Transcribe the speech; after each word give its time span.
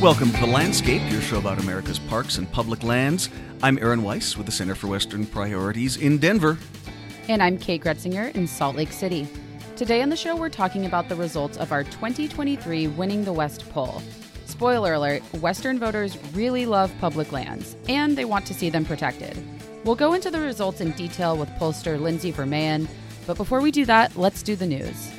Welcome 0.00 0.32
to 0.32 0.46
Landscape, 0.46 1.02
your 1.12 1.20
show 1.20 1.36
about 1.36 1.58
America's 1.58 1.98
parks 1.98 2.38
and 2.38 2.50
public 2.50 2.82
lands. 2.82 3.28
I'm 3.62 3.76
Aaron 3.76 4.02
Weiss 4.02 4.34
with 4.34 4.46
the 4.46 4.52
Center 4.52 4.74
for 4.74 4.86
Western 4.86 5.26
Priorities 5.26 5.98
in 5.98 6.16
Denver. 6.16 6.56
And 7.28 7.42
I'm 7.42 7.58
Kate 7.58 7.84
Groetzinger 7.84 8.34
in 8.34 8.46
Salt 8.46 8.76
Lake 8.76 8.92
City. 8.92 9.28
Today 9.76 10.00
on 10.00 10.08
the 10.08 10.16
show, 10.16 10.36
we're 10.36 10.48
talking 10.48 10.86
about 10.86 11.10
the 11.10 11.16
results 11.16 11.58
of 11.58 11.70
our 11.70 11.84
2023 11.84 12.86
Winning 12.86 13.24
the 13.24 13.32
West 13.34 13.68
poll. 13.68 14.00
Spoiler 14.46 14.94
alert 14.94 15.20
Western 15.34 15.78
voters 15.78 16.16
really 16.32 16.64
love 16.64 16.90
public 16.98 17.30
lands, 17.30 17.76
and 17.86 18.16
they 18.16 18.24
want 18.24 18.46
to 18.46 18.54
see 18.54 18.70
them 18.70 18.86
protected. 18.86 19.36
We'll 19.84 19.96
go 19.96 20.14
into 20.14 20.30
the 20.30 20.40
results 20.40 20.80
in 20.80 20.92
detail 20.92 21.36
with 21.36 21.50
pollster 21.50 22.00
Lindsay 22.00 22.32
Vermeyen, 22.32 22.88
but 23.26 23.36
before 23.36 23.60
we 23.60 23.70
do 23.70 23.84
that, 23.84 24.16
let's 24.16 24.42
do 24.42 24.56
the 24.56 24.66
news. 24.66 25.10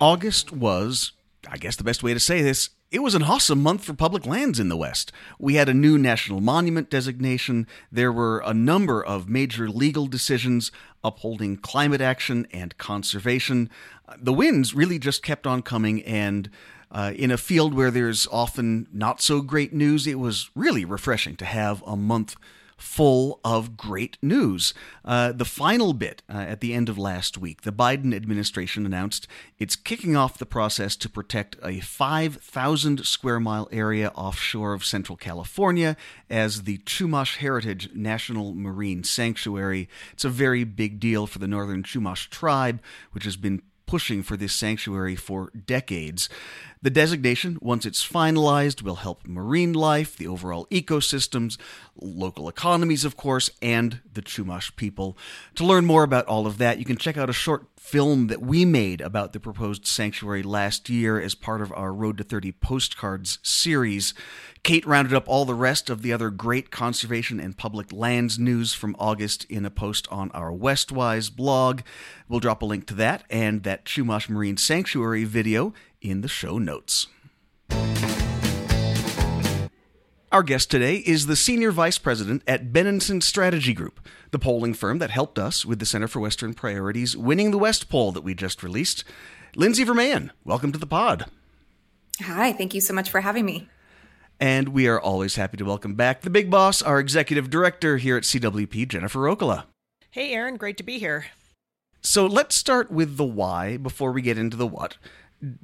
August 0.00 0.50
was, 0.50 1.12
I 1.46 1.58
guess 1.58 1.76
the 1.76 1.84
best 1.84 2.02
way 2.02 2.14
to 2.14 2.20
say 2.20 2.40
this, 2.40 2.70
it 2.94 3.02
was 3.02 3.16
an 3.16 3.24
awesome 3.24 3.60
month 3.60 3.82
for 3.82 3.92
public 3.92 4.24
lands 4.24 4.60
in 4.60 4.68
the 4.68 4.76
West. 4.76 5.10
We 5.36 5.56
had 5.56 5.68
a 5.68 5.74
new 5.74 5.98
national 5.98 6.40
monument 6.40 6.90
designation. 6.90 7.66
There 7.90 8.12
were 8.12 8.38
a 8.46 8.54
number 8.54 9.04
of 9.04 9.28
major 9.28 9.68
legal 9.68 10.06
decisions 10.06 10.70
upholding 11.02 11.56
climate 11.56 12.00
action 12.00 12.46
and 12.52 12.78
conservation. 12.78 13.68
The 14.16 14.32
winds 14.32 14.74
really 14.74 15.00
just 15.00 15.24
kept 15.24 15.44
on 15.44 15.62
coming, 15.62 16.04
and 16.04 16.48
uh, 16.92 17.12
in 17.16 17.32
a 17.32 17.36
field 17.36 17.74
where 17.74 17.90
there's 17.90 18.28
often 18.30 18.86
not 18.92 19.20
so 19.20 19.40
great 19.40 19.72
news, 19.72 20.06
it 20.06 20.20
was 20.20 20.50
really 20.54 20.84
refreshing 20.84 21.34
to 21.38 21.44
have 21.44 21.82
a 21.88 21.96
month 21.96 22.36
full 22.76 23.40
of 23.44 23.76
great 23.76 24.18
news. 24.22 24.74
Uh, 25.04 25.32
the 25.32 25.44
final 25.44 25.92
bit 25.92 26.22
uh, 26.28 26.38
at 26.38 26.60
the 26.60 26.72
end 26.72 26.88
of 26.88 26.98
last 26.98 27.38
week, 27.38 27.62
the 27.62 27.72
Biden 27.72 28.14
administration 28.14 28.86
announced 28.86 29.26
it's 29.58 29.76
kicking 29.76 30.16
off 30.16 30.38
the 30.38 30.46
process 30.46 30.96
to 30.96 31.08
protect 31.08 31.56
a 31.62 31.80
5,000 31.80 33.04
square 33.04 33.40
mile 33.40 33.68
area 33.72 34.10
offshore 34.14 34.72
of 34.74 34.84
central 34.84 35.16
California 35.16 35.96
as 36.28 36.62
the 36.62 36.78
Chumash 36.78 37.36
Heritage 37.36 37.90
National 37.94 38.54
Marine 38.54 39.04
Sanctuary. 39.04 39.88
It's 40.12 40.24
a 40.24 40.30
very 40.30 40.64
big 40.64 41.00
deal 41.00 41.26
for 41.26 41.38
the 41.38 41.48
northern 41.48 41.82
Chumash 41.82 42.28
tribe, 42.28 42.80
which 43.12 43.24
has 43.24 43.36
been 43.36 43.62
pushing 43.86 44.22
for 44.22 44.36
this 44.36 44.52
sanctuary 44.52 45.16
for 45.16 45.50
decades. 45.66 46.28
The 46.84 46.90
designation, 46.90 47.56
once 47.62 47.86
it's 47.86 48.06
finalized, 48.06 48.82
will 48.82 48.96
help 48.96 49.26
marine 49.26 49.72
life, 49.72 50.18
the 50.18 50.26
overall 50.26 50.66
ecosystems, 50.66 51.56
local 51.96 52.46
economies, 52.46 53.06
of 53.06 53.16
course, 53.16 53.48
and 53.62 54.02
the 54.12 54.20
Chumash 54.20 54.76
people. 54.76 55.16
To 55.54 55.64
learn 55.64 55.86
more 55.86 56.02
about 56.02 56.26
all 56.26 56.46
of 56.46 56.58
that, 56.58 56.78
you 56.78 56.84
can 56.84 56.98
check 56.98 57.16
out 57.16 57.30
a 57.30 57.32
short 57.32 57.68
film 57.78 58.26
that 58.26 58.42
we 58.42 58.66
made 58.66 59.00
about 59.00 59.32
the 59.32 59.40
proposed 59.40 59.86
sanctuary 59.86 60.42
last 60.42 60.90
year 60.90 61.18
as 61.18 61.34
part 61.34 61.62
of 61.62 61.72
our 61.72 61.90
Road 61.90 62.18
to 62.18 62.24
30 62.24 62.52
postcards 62.52 63.38
series. 63.42 64.12
Kate 64.62 64.86
rounded 64.86 65.14
up 65.14 65.24
all 65.26 65.46
the 65.46 65.54
rest 65.54 65.88
of 65.88 66.02
the 66.02 66.12
other 66.12 66.28
great 66.28 66.70
conservation 66.70 67.40
and 67.40 67.56
public 67.56 67.92
lands 67.92 68.38
news 68.38 68.74
from 68.74 68.94
August 68.98 69.44
in 69.44 69.64
a 69.64 69.70
post 69.70 70.06
on 70.10 70.30
our 70.32 70.50
Westwise 70.50 71.34
blog. 71.34 71.80
We'll 72.28 72.40
drop 72.40 72.60
a 72.60 72.66
link 72.66 72.86
to 72.88 72.94
that 72.94 73.24
and 73.30 73.62
that 73.62 73.86
Chumash 73.86 74.28
Marine 74.28 74.56
Sanctuary 74.58 75.24
video 75.24 75.72
in 76.04 76.20
the 76.20 76.28
show 76.28 76.58
notes. 76.58 77.08
Our 80.30 80.42
guest 80.42 80.70
today 80.70 80.96
is 80.96 81.26
the 81.26 81.36
Senior 81.36 81.70
Vice 81.70 81.96
President 81.96 82.42
at 82.46 82.72
Benenson 82.72 83.22
Strategy 83.22 83.72
Group, 83.72 84.00
the 84.32 84.38
polling 84.38 84.74
firm 84.74 84.98
that 84.98 85.10
helped 85.10 85.38
us 85.38 85.64
with 85.64 85.78
the 85.78 85.86
Center 85.86 86.08
for 86.08 86.18
Western 86.20 86.54
Priorities 86.54 87.16
winning 87.16 87.52
the 87.52 87.58
West 87.58 87.88
poll 87.88 88.10
that 88.12 88.24
we 88.24 88.34
just 88.34 88.62
released. 88.62 89.04
Lindsay 89.54 89.84
Vermeyen, 89.84 90.30
welcome 90.44 90.72
to 90.72 90.78
the 90.78 90.86
pod. 90.86 91.26
Hi, 92.20 92.52
thank 92.52 92.74
you 92.74 92.80
so 92.80 92.92
much 92.92 93.10
for 93.10 93.20
having 93.20 93.44
me. 93.44 93.68
And 94.40 94.70
we 94.70 94.88
are 94.88 95.00
always 95.00 95.36
happy 95.36 95.56
to 95.58 95.64
welcome 95.64 95.94
back 95.94 96.22
the 96.22 96.30
big 96.30 96.50
boss, 96.50 96.82
our 96.82 96.98
executive 96.98 97.48
director 97.48 97.96
here 97.98 98.16
at 98.16 98.24
CWP, 98.24 98.88
Jennifer 98.88 99.20
Rokala. 99.20 99.66
Hey, 100.10 100.32
Aaron, 100.32 100.56
great 100.56 100.76
to 100.78 100.82
be 100.82 100.98
here. 100.98 101.26
So 102.02 102.26
let's 102.26 102.54
start 102.54 102.90
with 102.90 103.16
the 103.16 103.24
why 103.24 103.76
before 103.76 104.12
we 104.12 104.20
get 104.20 104.36
into 104.36 104.56
the 104.56 104.66
what. 104.66 104.96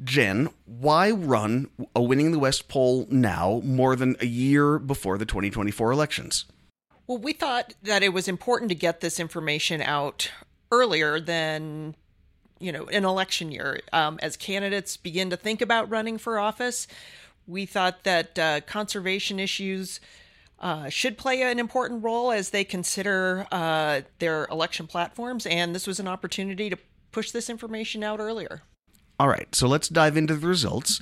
Jen, 0.05 0.49
why 0.67 1.11
run 1.11 1.69
a 1.95 2.03
Winning 2.03 2.33
the 2.33 2.39
West 2.39 2.69
poll 2.69 3.07
now 3.11 3.61
more 3.65 3.97
than 3.97 4.17
a 4.21 4.27
year 4.27 4.79
before 4.79 5.19
the 5.19 5.25
2024 5.25 5.93
elections? 5.93 6.45
Well, 7.07 7.19
we 7.19 7.33
thought 7.33 7.75
that 7.83 8.03
it 8.03 8.13
was 8.13 8.29
important 8.29 8.69
to 8.69 8.75
get 8.75 9.01
this 9.01 9.19
information 9.19 9.83
out 9.83 10.31
earlier 10.71 11.19
than, 11.19 11.95
you 12.59 12.73
know, 12.73 12.87
an 12.87 13.05
election 13.05 13.51
year. 13.51 13.81
Um, 13.93 14.19
as 14.23 14.37
candidates 14.37 14.97
begin 14.97 15.31
to 15.31 15.37
think 15.37 15.61
about 15.61 15.91
running 15.91 16.19
for 16.19 16.39
office, 16.39 16.87
we 17.47 17.67
thought 17.67 18.05
that 18.05 18.39
uh, 18.39 18.61
conservation 18.61 19.41
issues 19.41 20.01
uh, 20.61 20.89
should 20.89 21.17
play 21.17 21.43
an 21.43 21.59
important 21.59 22.05
role 22.05 22.31
as 22.31 22.51
they 22.51 22.65
consider 22.65 23.47
uh, 23.51 24.03
their 24.19 24.47
election 24.47 24.87
platforms, 24.87 25.47
and 25.47 25.75
this 25.75 25.87
was 25.87 25.99
an 25.99 26.07
opportunity 26.07 26.71
to 26.71 26.77
push 27.13 27.31
this 27.31 27.51
information 27.51 28.05
out 28.05 28.21
earlier. 28.21 28.63
All 29.21 29.29
right, 29.29 29.55
so 29.55 29.69
let's 29.69 29.91
dive 29.91 30.17
into 30.17 30.35
the 30.35 30.47
results. 30.47 30.99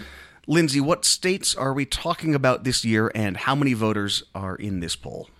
Lindsay, 0.48 0.80
what 0.80 1.04
states 1.04 1.54
are 1.54 1.72
we 1.72 1.86
talking 1.86 2.34
about 2.34 2.64
this 2.64 2.84
year 2.84 3.12
and 3.14 3.36
how 3.36 3.54
many 3.54 3.74
voters 3.74 4.24
are 4.34 4.56
in 4.56 4.80
this 4.80 4.96
poll? 4.96 5.30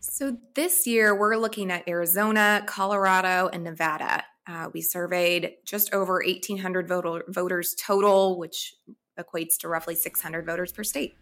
So, 0.00 0.38
this 0.54 0.86
year 0.86 1.14
we're 1.14 1.36
looking 1.36 1.70
at 1.70 1.86
Arizona, 1.86 2.64
Colorado, 2.64 3.50
and 3.52 3.62
Nevada. 3.62 4.24
Uh, 4.46 4.70
we 4.72 4.80
surveyed 4.80 5.52
just 5.66 5.92
over 5.92 6.22
1,800 6.24 6.88
voter, 6.88 7.24
voters 7.28 7.74
total, 7.78 8.38
which 8.38 8.74
equates 9.20 9.58
to 9.58 9.68
roughly 9.68 9.94
600 9.94 10.46
voters 10.46 10.72
per 10.72 10.82
state. 10.82 11.14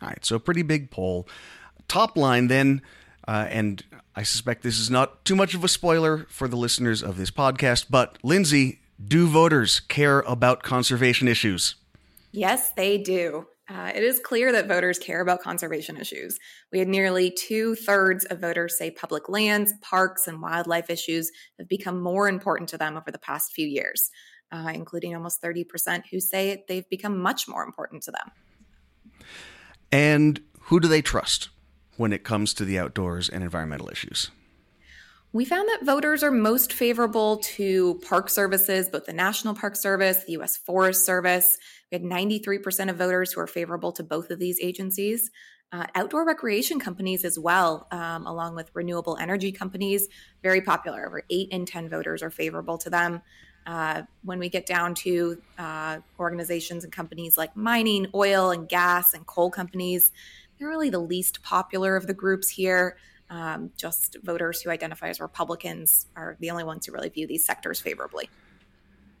All 0.00 0.08
right, 0.08 0.24
so 0.24 0.34
a 0.34 0.40
pretty 0.40 0.62
big 0.62 0.90
poll. 0.90 1.28
Top 1.86 2.16
line 2.16 2.48
then, 2.48 2.82
uh, 3.28 3.46
and 3.48 3.84
I 4.16 4.24
suspect 4.24 4.64
this 4.64 4.80
is 4.80 4.90
not 4.90 5.24
too 5.24 5.36
much 5.36 5.54
of 5.54 5.62
a 5.62 5.68
spoiler 5.68 6.26
for 6.28 6.48
the 6.48 6.56
listeners 6.56 7.04
of 7.04 7.16
this 7.18 7.30
podcast, 7.30 7.86
but 7.88 8.18
Lindsay, 8.24 8.80
do 9.08 9.26
voters 9.26 9.80
care 9.80 10.20
about 10.20 10.62
conservation 10.62 11.28
issues? 11.28 11.74
Yes, 12.32 12.72
they 12.72 12.98
do. 12.98 13.46
Uh, 13.68 13.92
it 13.94 14.02
is 14.02 14.18
clear 14.18 14.52
that 14.52 14.66
voters 14.66 14.98
care 14.98 15.20
about 15.20 15.40
conservation 15.40 15.96
issues. 15.96 16.38
We 16.72 16.78
had 16.78 16.88
nearly 16.88 17.30
two 17.30 17.74
thirds 17.74 18.24
of 18.26 18.40
voters 18.40 18.76
say 18.76 18.90
public 18.90 19.28
lands, 19.28 19.72
parks, 19.80 20.26
and 20.26 20.42
wildlife 20.42 20.90
issues 20.90 21.30
have 21.58 21.68
become 21.68 22.00
more 22.00 22.28
important 22.28 22.68
to 22.70 22.78
them 22.78 22.96
over 22.96 23.10
the 23.10 23.18
past 23.18 23.52
few 23.54 23.66
years, 23.66 24.10
uh, 24.50 24.72
including 24.74 25.14
almost 25.14 25.40
30% 25.40 26.04
who 26.10 26.20
say 26.20 26.64
they've 26.68 26.88
become 26.90 27.18
much 27.18 27.48
more 27.48 27.62
important 27.62 28.02
to 28.04 28.10
them. 28.10 29.24
And 29.90 30.40
who 30.62 30.80
do 30.80 30.88
they 30.88 31.02
trust 31.02 31.48
when 31.96 32.12
it 32.12 32.24
comes 32.24 32.52
to 32.54 32.64
the 32.64 32.78
outdoors 32.78 33.28
and 33.28 33.44
environmental 33.44 33.90
issues? 33.90 34.30
We 35.34 35.46
found 35.46 35.66
that 35.68 35.86
voters 35.86 36.22
are 36.22 36.30
most 36.30 36.74
favorable 36.74 37.38
to 37.38 37.98
park 38.06 38.28
services, 38.28 38.90
both 38.90 39.06
the 39.06 39.14
National 39.14 39.54
Park 39.54 39.76
Service, 39.76 40.24
the 40.24 40.32
U.S. 40.32 40.58
Forest 40.58 41.06
Service. 41.06 41.56
We 41.90 41.96
had 41.96 42.04
93% 42.04 42.90
of 42.90 42.96
voters 42.96 43.32
who 43.32 43.40
are 43.40 43.46
favorable 43.46 43.92
to 43.92 44.02
both 44.02 44.30
of 44.30 44.38
these 44.38 44.60
agencies. 44.60 45.30
Uh, 45.72 45.86
outdoor 45.94 46.26
recreation 46.26 46.78
companies 46.78 47.24
as 47.24 47.38
well, 47.38 47.88
um, 47.92 48.26
along 48.26 48.54
with 48.56 48.70
renewable 48.74 49.16
energy 49.16 49.52
companies, 49.52 50.06
very 50.42 50.60
popular. 50.60 51.06
Over 51.06 51.22
8 51.30 51.48
in 51.50 51.64
10 51.64 51.88
voters 51.88 52.22
are 52.22 52.30
favorable 52.30 52.76
to 52.76 52.90
them. 52.90 53.22
Uh, 53.66 54.02
when 54.24 54.38
we 54.38 54.50
get 54.50 54.66
down 54.66 54.94
to 54.96 55.40
uh, 55.56 56.00
organizations 56.18 56.84
and 56.84 56.92
companies 56.92 57.38
like 57.38 57.56
mining, 57.56 58.06
oil 58.14 58.50
and 58.50 58.68
gas, 58.68 59.14
and 59.14 59.24
coal 59.24 59.50
companies, 59.50 60.12
they're 60.58 60.68
really 60.68 60.90
the 60.90 60.98
least 60.98 61.42
popular 61.42 61.96
of 61.96 62.06
the 62.06 62.12
groups 62.12 62.50
here. 62.50 62.98
Um, 63.32 63.70
just 63.78 64.18
voters 64.22 64.60
who 64.60 64.68
identify 64.68 65.08
as 65.08 65.18
Republicans 65.18 66.04
are 66.14 66.36
the 66.38 66.50
only 66.50 66.64
ones 66.64 66.84
who 66.84 66.92
really 66.92 67.08
view 67.08 67.26
these 67.26 67.46
sectors 67.46 67.80
favorably. 67.80 68.28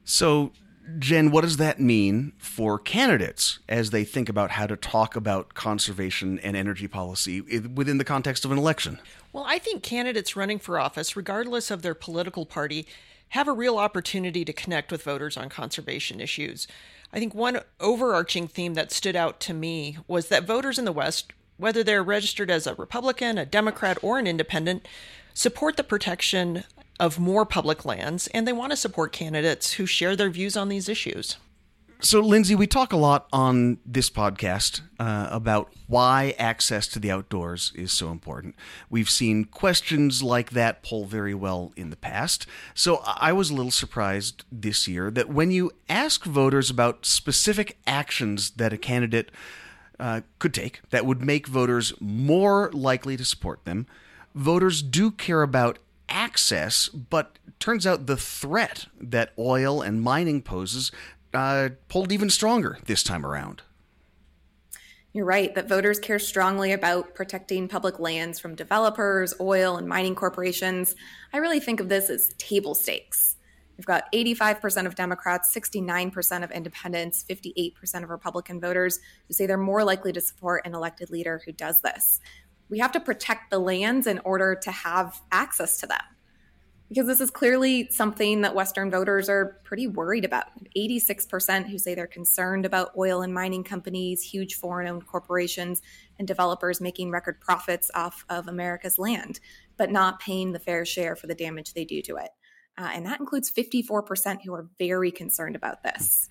So, 0.04 0.52
Jen, 0.98 1.30
what 1.30 1.40
does 1.40 1.56
that 1.56 1.80
mean 1.80 2.34
for 2.36 2.78
candidates 2.78 3.60
as 3.70 3.88
they 3.88 4.04
think 4.04 4.28
about 4.28 4.50
how 4.50 4.66
to 4.66 4.76
talk 4.76 5.16
about 5.16 5.54
conservation 5.54 6.38
and 6.40 6.54
energy 6.54 6.86
policy 6.86 7.40
within 7.40 7.96
the 7.96 8.04
context 8.04 8.44
of 8.44 8.52
an 8.52 8.58
election? 8.58 8.98
Well, 9.32 9.44
I 9.48 9.58
think 9.58 9.82
candidates 9.82 10.36
running 10.36 10.58
for 10.58 10.78
office, 10.78 11.16
regardless 11.16 11.70
of 11.70 11.80
their 11.80 11.94
political 11.94 12.44
party, 12.44 12.86
have 13.30 13.48
a 13.48 13.52
real 13.52 13.78
opportunity 13.78 14.44
to 14.44 14.52
connect 14.52 14.92
with 14.92 15.02
voters 15.04 15.38
on 15.38 15.48
conservation 15.48 16.20
issues. 16.20 16.68
I 17.14 17.18
think 17.18 17.34
one 17.34 17.60
overarching 17.80 18.46
theme 18.46 18.74
that 18.74 18.92
stood 18.92 19.16
out 19.16 19.40
to 19.40 19.54
me 19.54 19.96
was 20.06 20.28
that 20.28 20.46
voters 20.46 20.78
in 20.78 20.84
the 20.84 20.92
West 20.92 21.32
whether 21.56 21.82
they're 21.84 22.02
registered 22.02 22.50
as 22.50 22.66
a 22.66 22.74
Republican, 22.74 23.38
a 23.38 23.46
Democrat, 23.46 23.98
or 24.02 24.18
an 24.18 24.26
independent, 24.26 24.86
support 25.34 25.76
the 25.76 25.84
protection 25.84 26.64
of 27.00 27.18
more 27.18 27.44
public 27.44 27.84
lands 27.84 28.28
and 28.28 28.46
they 28.46 28.52
want 28.52 28.70
to 28.70 28.76
support 28.76 29.12
candidates 29.12 29.72
who 29.72 29.86
share 29.86 30.14
their 30.14 30.30
views 30.30 30.56
on 30.56 30.68
these 30.68 30.88
issues. 30.88 31.36
So, 32.04 32.18
Lindsay, 32.18 32.56
we 32.56 32.66
talk 32.66 32.92
a 32.92 32.96
lot 32.96 33.28
on 33.32 33.78
this 33.86 34.10
podcast 34.10 34.80
uh, 34.98 35.28
about 35.30 35.72
why 35.86 36.34
access 36.36 36.88
to 36.88 36.98
the 36.98 37.12
outdoors 37.12 37.70
is 37.76 37.92
so 37.92 38.10
important. 38.10 38.56
We've 38.90 39.08
seen 39.08 39.44
questions 39.44 40.20
like 40.20 40.50
that 40.50 40.82
poll 40.82 41.04
very 41.04 41.32
well 41.32 41.72
in 41.76 41.90
the 41.90 41.96
past. 41.96 42.44
So, 42.74 43.04
I 43.06 43.32
was 43.32 43.50
a 43.50 43.54
little 43.54 43.70
surprised 43.70 44.44
this 44.50 44.88
year 44.88 45.12
that 45.12 45.28
when 45.28 45.52
you 45.52 45.70
ask 45.88 46.24
voters 46.24 46.70
about 46.70 47.06
specific 47.06 47.78
actions 47.86 48.50
that 48.50 48.72
a 48.72 48.78
candidate 48.78 49.30
uh, 50.02 50.20
could 50.40 50.52
take 50.52 50.80
that 50.90 51.06
would 51.06 51.22
make 51.22 51.46
voters 51.46 51.94
more 52.00 52.70
likely 52.72 53.16
to 53.16 53.24
support 53.24 53.64
them, 53.64 53.86
voters 54.34 54.82
do 54.82 55.12
care 55.12 55.42
about 55.42 55.78
access, 56.08 56.88
but 56.88 57.38
turns 57.60 57.86
out 57.86 58.06
the 58.06 58.16
threat 58.16 58.86
that 59.00 59.32
oil 59.38 59.80
and 59.80 60.02
mining 60.02 60.42
poses 60.42 60.90
uh, 61.32 61.68
pulled 61.88 62.10
even 62.10 62.28
stronger 62.28 62.78
this 62.86 63.04
time 63.04 63.24
around. 63.24 63.62
You're 65.12 65.24
right 65.24 65.54
that 65.54 65.68
voters 65.68 66.00
care 66.00 66.18
strongly 66.18 66.72
about 66.72 67.14
protecting 67.14 67.68
public 67.68 68.00
lands 68.00 68.40
from 68.40 68.56
developers, 68.56 69.32
oil, 69.40 69.76
and 69.76 69.86
mining 69.86 70.16
corporations. 70.16 70.96
I 71.32 71.36
really 71.36 71.60
think 71.60 71.78
of 71.78 71.88
this 71.88 72.10
as 72.10 72.34
table 72.38 72.74
stakes. 72.74 73.31
We've 73.76 73.86
got 73.86 74.12
85% 74.12 74.86
of 74.86 74.94
Democrats, 74.94 75.54
69% 75.54 76.44
of 76.44 76.50
independents, 76.50 77.24
58% 77.28 78.02
of 78.02 78.10
Republican 78.10 78.60
voters 78.60 79.00
who 79.26 79.34
say 79.34 79.46
they're 79.46 79.56
more 79.56 79.84
likely 79.84 80.12
to 80.12 80.20
support 80.20 80.66
an 80.66 80.74
elected 80.74 81.10
leader 81.10 81.40
who 81.44 81.52
does 81.52 81.80
this. 81.80 82.20
We 82.68 82.78
have 82.78 82.92
to 82.92 83.00
protect 83.00 83.50
the 83.50 83.58
lands 83.58 84.06
in 84.06 84.20
order 84.20 84.54
to 84.54 84.70
have 84.70 85.20
access 85.30 85.78
to 85.80 85.86
them 85.86 86.00
because 86.92 87.06
this 87.06 87.22
is 87.22 87.30
clearly 87.30 87.88
something 87.90 88.42
that 88.42 88.54
Western 88.54 88.90
voters 88.90 89.30
are 89.30 89.58
pretty 89.64 89.86
worried 89.86 90.26
about. 90.26 90.48
86% 90.76 91.66
who 91.66 91.78
say 91.78 91.94
they're 91.94 92.06
concerned 92.06 92.66
about 92.66 92.92
oil 92.98 93.22
and 93.22 93.32
mining 93.32 93.64
companies, 93.64 94.22
huge 94.22 94.56
foreign 94.56 94.86
owned 94.86 95.06
corporations, 95.06 95.80
and 96.18 96.28
developers 96.28 96.82
making 96.82 97.10
record 97.10 97.40
profits 97.40 97.90
off 97.94 98.26
of 98.28 98.46
America's 98.46 98.98
land, 98.98 99.40
but 99.78 99.90
not 99.90 100.20
paying 100.20 100.52
the 100.52 100.58
fair 100.58 100.84
share 100.84 101.16
for 101.16 101.26
the 101.26 101.34
damage 101.34 101.72
they 101.72 101.86
do 101.86 102.02
to 102.02 102.16
it. 102.16 102.28
Uh, 102.78 102.90
and 102.94 103.06
that 103.06 103.20
includes 103.20 103.50
54% 103.50 104.42
who 104.44 104.54
are 104.54 104.68
very 104.78 105.10
concerned 105.10 105.56
about 105.56 105.82
this. 105.82 106.30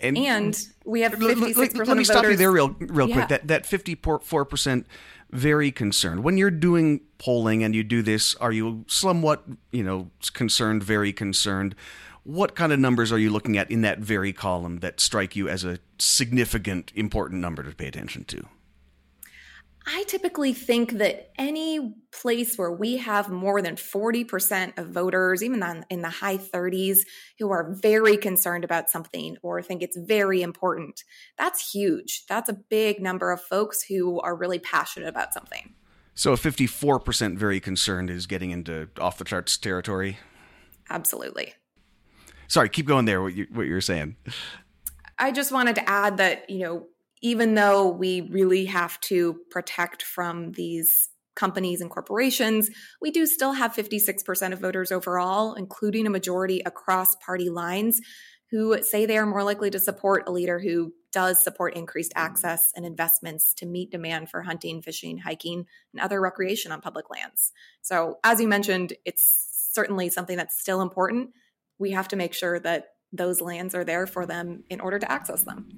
And, 0.00 0.18
and 0.18 0.68
we 0.84 1.02
have 1.02 1.12
56% 1.12 1.20
let, 1.56 1.56
let, 1.56 1.88
let 1.88 1.96
me 1.96 2.04
stop 2.04 2.24
you 2.24 2.36
there 2.36 2.50
real 2.50 2.74
real 2.80 3.08
yeah. 3.08 3.14
quick. 3.14 3.28
That 3.28 3.46
that 3.48 3.64
54% 3.64 4.84
very 5.30 5.70
concerned. 5.70 6.22
When 6.22 6.36
you're 6.36 6.50
doing 6.50 7.00
polling 7.18 7.62
and 7.62 7.74
you 7.74 7.82
do 7.82 8.02
this, 8.02 8.34
are 8.36 8.52
you 8.52 8.84
somewhat, 8.86 9.44
you 9.70 9.82
know, 9.82 10.10
concerned, 10.34 10.82
very 10.82 11.12
concerned? 11.12 11.74
What 12.24 12.54
kind 12.54 12.72
of 12.72 12.78
numbers 12.78 13.10
are 13.10 13.18
you 13.18 13.30
looking 13.30 13.56
at 13.56 13.70
in 13.70 13.80
that 13.82 13.98
very 13.98 14.32
column 14.32 14.80
that 14.80 15.00
strike 15.00 15.34
you 15.34 15.48
as 15.48 15.64
a 15.64 15.78
significant, 15.98 16.92
important 16.94 17.40
number 17.40 17.62
to 17.62 17.74
pay 17.74 17.86
attention 17.86 18.24
to? 18.24 18.46
I 19.86 20.04
typically 20.04 20.52
think 20.52 20.92
that 20.98 21.32
any 21.36 21.94
place 22.12 22.56
where 22.56 22.70
we 22.70 22.98
have 22.98 23.30
more 23.30 23.60
than 23.60 23.76
40% 23.76 24.78
of 24.78 24.88
voters, 24.88 25.42
even 25.42 25.84
in 25.90 26.02
the 26.02 26.10
high 26.10 26.38
30s, 26.38 27.00
who 27.38 27.50
are 27.50 27.72
very 27.72 28.16
concerned 28.16 28.64
about 28.64 28.90
something 28.90 29.36
or 29.42 29.60
think 29.60 29.82
it's 29.82 29.96
very 29.96 30.42
important, 30.42 31.02
that's 31.36 31.72
huge. 31.72 32.24
That's 32.28 32.48
a 32.48 32.52
big 32.52 33.00
number 33.00 33.32
of 33.32 33.40
folks 33.40 33.82
who 33.82 34.20
are 34.20 34.36
really 34.36 34.60
passionate 34.60 35.08
about 35.08 35.34
something. 35.34 35.74
So, 36.14 36.32
a 36.34 36.36
54% 36.36 37.38
very 37.38 37.58
concerned 37.58 38.10
is 38.10 38.26
getting 38.26 38.50
into 38.50 38.88
off 39.00 39.16
the 39.16 39.24
charts 39.24 39.56
territory? 39.56 40.18
Absolutely. 40.90 41.54
Sorry, 42.48 42.68
keep 42.68 42.86
going 42.86 43.06
there, 43.06 43.22
what, 43.22 43.34
you, 43.34 43.46
what 43.50 43.66
you're 43.66 43.80
saying. 43.80 44.16
I 45.18 45.32
just 45.32 45.52
wanted 45.52 45.76
to 45.76 45.88
add 45.88 46.18
that, 46.18 46.50
you 46.50 46.60
know, 46.60 46.86
even 47.22 47.54
though 47.54 47.88
we 47.88 48.20
really 48.20 48.66
have 48.66 49.00
to 49.00 49.38
protect 49.50 50.02
from 50.02 50.52
these 50.52 51.08
companies 51.34 51.80
and 51.80 51.90
corporations, 51.90 52.68
we 53.00 53.10
do 53.10 53.24
still 53.24 53.52
have 53.52 53.72
56% 53.72 54.52
of 54.52 54.58
voters 54.58 54.92
overall, 54.92 55.54
including 55.54 56.06
a 56.06 56.10
majority 56.10 56.60
across 56.66 57.14
party 57.16 57.48
lines, 57.48 58.00
who 58.50 58.82
say 58.82 59.06
they 59.06 59.16
are 59.16 59.24
more 59.24 59.44
likely 59.44 59.70
to 59.70 59.78
support 59.78 60.24
a 60.26 60.32
leader 60.32 60.58
who 60.58 60.92
does 61.10 61.42
support 61.42 61.74
increased 61.74 62.12
access 62.16 62.70
and 62.76 62.84
investments 62.84 63.54
to 63.54 63.66
meet 63.66 63.90
demand 63.90 64.28
for 64.28 64.42
hunting, 64.42 64.82
fishing, 64.82 65.18
hiking, 65.18 65.64
and 65.94 66.02
other 66.02 66.20
recreation 66.20 66.70
on 66.70 66.80
public 66.80 67.08
lands. 67.08 67.52
So, 67.80 68.18
as 68.24 68.40
you 68.40 68.48
mentioned, 68.48 68.94
it's 69.06 69.70
certainly 69.72 70.10
something 70.10 70.36
that's 70.36 70.60
still 70.60 70.82
important. 70.82 71.30
We 71.78 71.92
have 71.92 72.08
to 72.08 72.16
make 72.16 72.34
sure 72.34 72.60
that 72.60 72.88
those 73.10 73.40
lands 73.40 73.74
are 73.74 73.84
there 73.84 74.06
for 74.06 74.26
them 74.26 74.64
in 74.68 74.80
order 74.80 74.98
to 74.98 75.10
access 75.10 75.44
them 75.44 75.68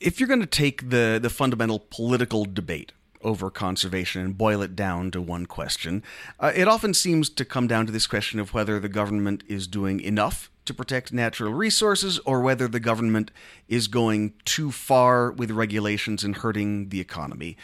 if 0.00 0.18
you're 0.20 0.28
going 0.28 0.40
to 0.40 0.46
take 0.46 0.90
the 0.90 1.18
the 1.20 1.30
fundamental 1.30 1.80
political 1.90 2.44
debate 2.44 2.92
over 3.22 3.50
conservation 3.50 4.22
and 4.22 4.38
boil 4.38 4.62
it 4.62 4.76
down 4.76 5.10
to 5.10 5.20
one 5.20 5.46
question, 5.46 6.02
uh, 6.38 6.52
it 6.54 6.68
often 6.68 6.94
seems 6.94 7.28
to 7.28 7.44
come 7.44 7.66
down 7.66 7.84
to 7.86 7.92
this 7.92 8.06
question 8.06 8.38
of 8.38 8.54
whether 8.54 8.78
the 8.78 8.88
government 8.88 9.42
is 9.48 9.66
doing 9.66 10.00
enough 10.00 10.50
to 10.64 10.74
protect 10.74 11.12
natural 11.12 11.52
resources 11.52 12.20
or 12.20 12.40
whether 12.40 12.68
the 12.68 12.78
government 12.78 13.30
is 13.68 13.88
going 13.88 14.34
too 14.44 14.70
far 14.70 15.32
with 15.32 15.50
regulations 15.50 16.22
and 16.22 16.36
hurting 16.36 16.90
the 16.90 17.00
economy. 17.00 17.56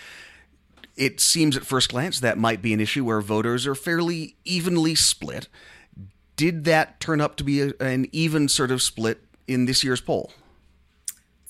It 0.97 1.21
seems 1.21 1.57
at 1.57 1.67
first 1.67 1.91
glance 1.91 2.19
that 2.21 2.39
might 2.39 2.63
be 2.63 2.73
an 2.73 2.81
issue 2.81 3.05
where 3.05 3.21
voters 3.21 3.67
are 3.67 3.75
fairly 3.75 4.37
evenly 4.45 4.95
split. 4.95 5.49
Did 6.37 6.65
that 6.65 6.99
turn 6.99 7.21
up 7.21 7.37
to 7.37 7.45
be 7.45 7.61
a, 7.61 7.73
an 7.79 8.07
even 8.11 8.49
sort 8.49 8.71
of 8.71 8.83
split 8.83 9.21
in 9.47 9.67
this 9.67 9.85
year's 9.85 10.01
poll? 10.01 10.33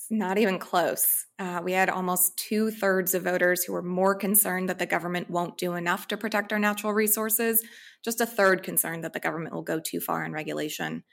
Not 0.09 0.37
even 0.37 0.59
close. 0.59 1.25
Uh, 1.39 1.61
we 1.63 1.73
had 1.73 1.89
almost 1.89 2.37
two 2.37 2.71
thirds 2.71 3.13
of 3.13 3.23
voters 3.23 3.63
who 3.63 3.73
were 3.73 3.81
more 3.81 4.15
concerned 4.15 4.69
that 4.69 4.79
the 4.79 4.85
government 4.85 5.29
won't 5.29 5.57
do 5.57 5.73
enough 5.73 6.07
to 6.07 6.17
protect 6.17 6.51
our 6.53 6.59
natural 6.59 6.93
resources, 6.93 7.63
just 8.03 8.21
a 8.21 8.25
third 8.25 8.63
concerned 8.63 9.03
that 9.03 9.13
the 9.13 9.19
government 9.19 9.53
will 9.53 9.61
go 9.61 9.79
too 9.79 9.99
far 9.99 10.25
in 10.25 10.31
regulation. 10.31 11.03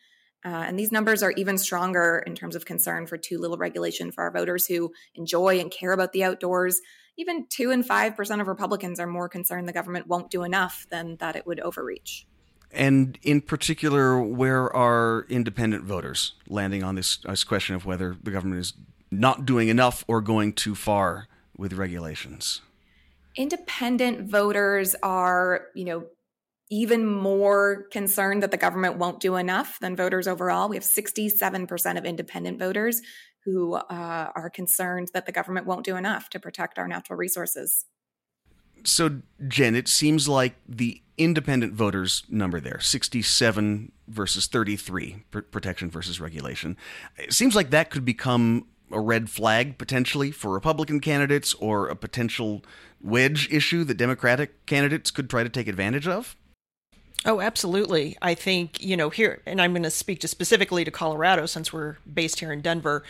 Uh, 0.45 0.65
and 0.67 0.79
these 0.79 0.91
numbers 0.91 1.23
are 1.23 1.33
even 1.33 1.57
stronger 1.57 2.23
in 2.27 2.35
terms 2.35 2.57
of 2.57 2.65
concern 2.65 3.07
for 3.07 3.17
too 3.17 3.39
little 3.39 3.57
regulation 3.57 4.11
for 4.11 4.25
our 4.25 4.33
voters 4.33 4.67
who 4.67 4.93
enjoy 5.15 5.61
and 5.61 5.71
care 5.71 5.93
about 5.93 6.13
the 6.13 6.25
outdoors. 6.25 6.81
Even 7.17 7.47
2 7.49 7.71
and 7.71 7.87
5% 7.87 8.41
of 8.41 8.49
Republicans 8.49 8.99
are 8.99 9.07
more 9.07 9.29
concerned 9.29 9.69
the 9.69 9.73
government 9.73 10.09
won't 10.09 10.31
do 10.31 10.43
enough 10.43 10.87
than 10.91 11.17
that 11.19 11.37
it 11.37 11.47
would 11.47 11.61
overreach. 11.61 12.27
And 12.73 13.19
in 13.23 13.43
particular, 13.43 14.21
where 14.21 14.75
are 14.75 15.27
independent 15.29 15.85
voters 15.85 16.33
landing 16.49 16.83
on 16.83 16.95
this, 16.95 17.19
this 17.19 17.45
question 17.45 17.75
of 17.75 17.85
whether 17.85 18.17
the 18.23 18.31
government 18.31 18.61
is 18.61 18.73
not 19.11 19.45
doing 19.45 19.69
enough 19.69 20.05
or 20.09 20.21
going 20.23 20.55
too 20.55 20.75
far 20.75 21.29
with 21.57 21.75
regulations? 21.75 22.63
Independent 23.37 24.31
voters 24.31 24.95
are, 25.03 25.67
you 25.75 25.85
know, 25.85 26.07
even 26.71 27.05
more 27.05 27.87
concerned 27.91 28.43
that 28.43 28.51
the 28.51 28.57
government 28.57 28.97
won't 28.97 29.21
do 29.21 29.37
enough 29.37 29.79
than 29.81 29.95
voters 29.95 30.27
overall. 30.27 30.71
We 30.71 30.77
have 30.77 30.85
67% 30.85 31.99
of 31.99 32.07
independent 32.07 32.59
voters 32.59 33.03
who 33.45 33.75
uh, 33.75 34.31
are 34.35 34.49
concerned 34.49 35.11
that 35.13 35.27
the 35.27 35.33
government 35.33 35.67
won't 35.67 35.85
do 35.85 35.97
enough 35.97 36.31
to 36.31 36.41
protect 36.41 36.79
our 36.79 36.89
natural 36.89 37.19
resources. 37.19 37.85
So, 38.85 39.21
Jen, 39.47 39.75
it 39.75 39.87
seems 39.87 40.29
like 40.29 40.55
the 40.67 41.03
independent 41.25 41.73
voters 41.75 42.23
number 42.29 42.61
there 42.61 42.81
67 42.81 43.93
versus 44.09 44.47
33 44.47 45.25
protection 45.51 45.91
versus 45.91 46.21
regulation 46.21 46.77
it 47.19 47.33
seems 47.33 47.55
like 47.55 47.71
that 47.71 47.91
could 47.91 48.05
become 48.05 48.67
a 48.91 49.01
red 49.01 49.31
flag 49.31 49.79
potentially 49.79 50.31
for 50.31 50.53
republican 50.53 51.01
candidates 51.01 51.55
or 51.55 51.89
a 51.89 51.97
potential 51.97 52.63
wedge 53.01 53.51
issue 53.53 53.85
that 53.85 53.97
democratic 53.97 54.65
candidates 54.67 55.11
could 55.11 55.29
try 55.31 55.43
to 55.43 55.49
take 55.49 55.69
advantage 55.69 56.07
of 56.07 56.37
Oh, 57.25 57.41
absolutely. 57.41 58.17
I 58.21 58.35
think, 58.35 58.83
you 58.83 58.97
know, 58.97 59.09
here, 59.09 59.43
and 59.47 59.61
I'm 59.61 59.73
going 59.73 59.85
to 59.85 59.91
speak 59.91 60.19
to 60.21 60.29
specifically 60.29 60.85
to 60.85 60.91
Colorado 60.91 61.47
since 61.47 61.73
we're 61.73 61.99
based 62.13 62.41
here 62.41 62.53
in 62.53 62.63
Denver, 62.63 63.05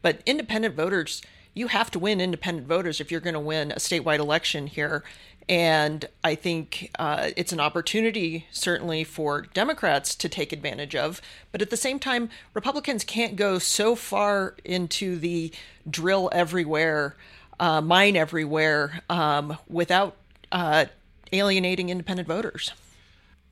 but 0.00 0.22
independent 0.24 0.74
voters, 0.74 1.20
you 1.58 1.68
have 1.68 1.90
to 1.90 1.98
win 1.98 2.20
independent 2.20 2.68
voters 2.68 3.00
if 3.00 3.10
you're 3.10 3.20
going 3.20 3.34
to 3.34 3.40
win 3.40 3.72
a 3.72 3.76
statewide 3.76 4.20
election 4.20 4.68
here. 4.68 5.02
And 5.48 6.06
I 6.22 6.34
think 6.34 6.90
uh, 6.98 7.30
it's 7.36 7.52
an 7.52 7.60
opportunity, 7.60 8.46
certainly, 8.52 9.02
for 9.02 9.42
Democrats 9.54 10.14
to 10.16 10.28
take 10.28 10.52
advantage 10.52 10.94
of. 10.94 11.20
But 11.50 11.62
at 11.62 11.70
the 11.70 11.76
same 11.76 11.98
time, 11.98 12.28
Republicans 12.52 13.02
can't 13.02 13.34
go 13.34 13.58
so 13.58 13.94
far 13.94 14.54
into 14.64 15.18
the 15.18 15.50
drill 15.88 16.28
everywhere, 16.32 17.16
uh, 17.58 17.80
mine 17.80 18.14
everywhere, 18.14 19.02
um, 19.08 19.56
without 19.68 20.16
uh, 20.52 20.84
alienating 21.32 21.88
independent 21.88 22.28
voters. 22.28 22.72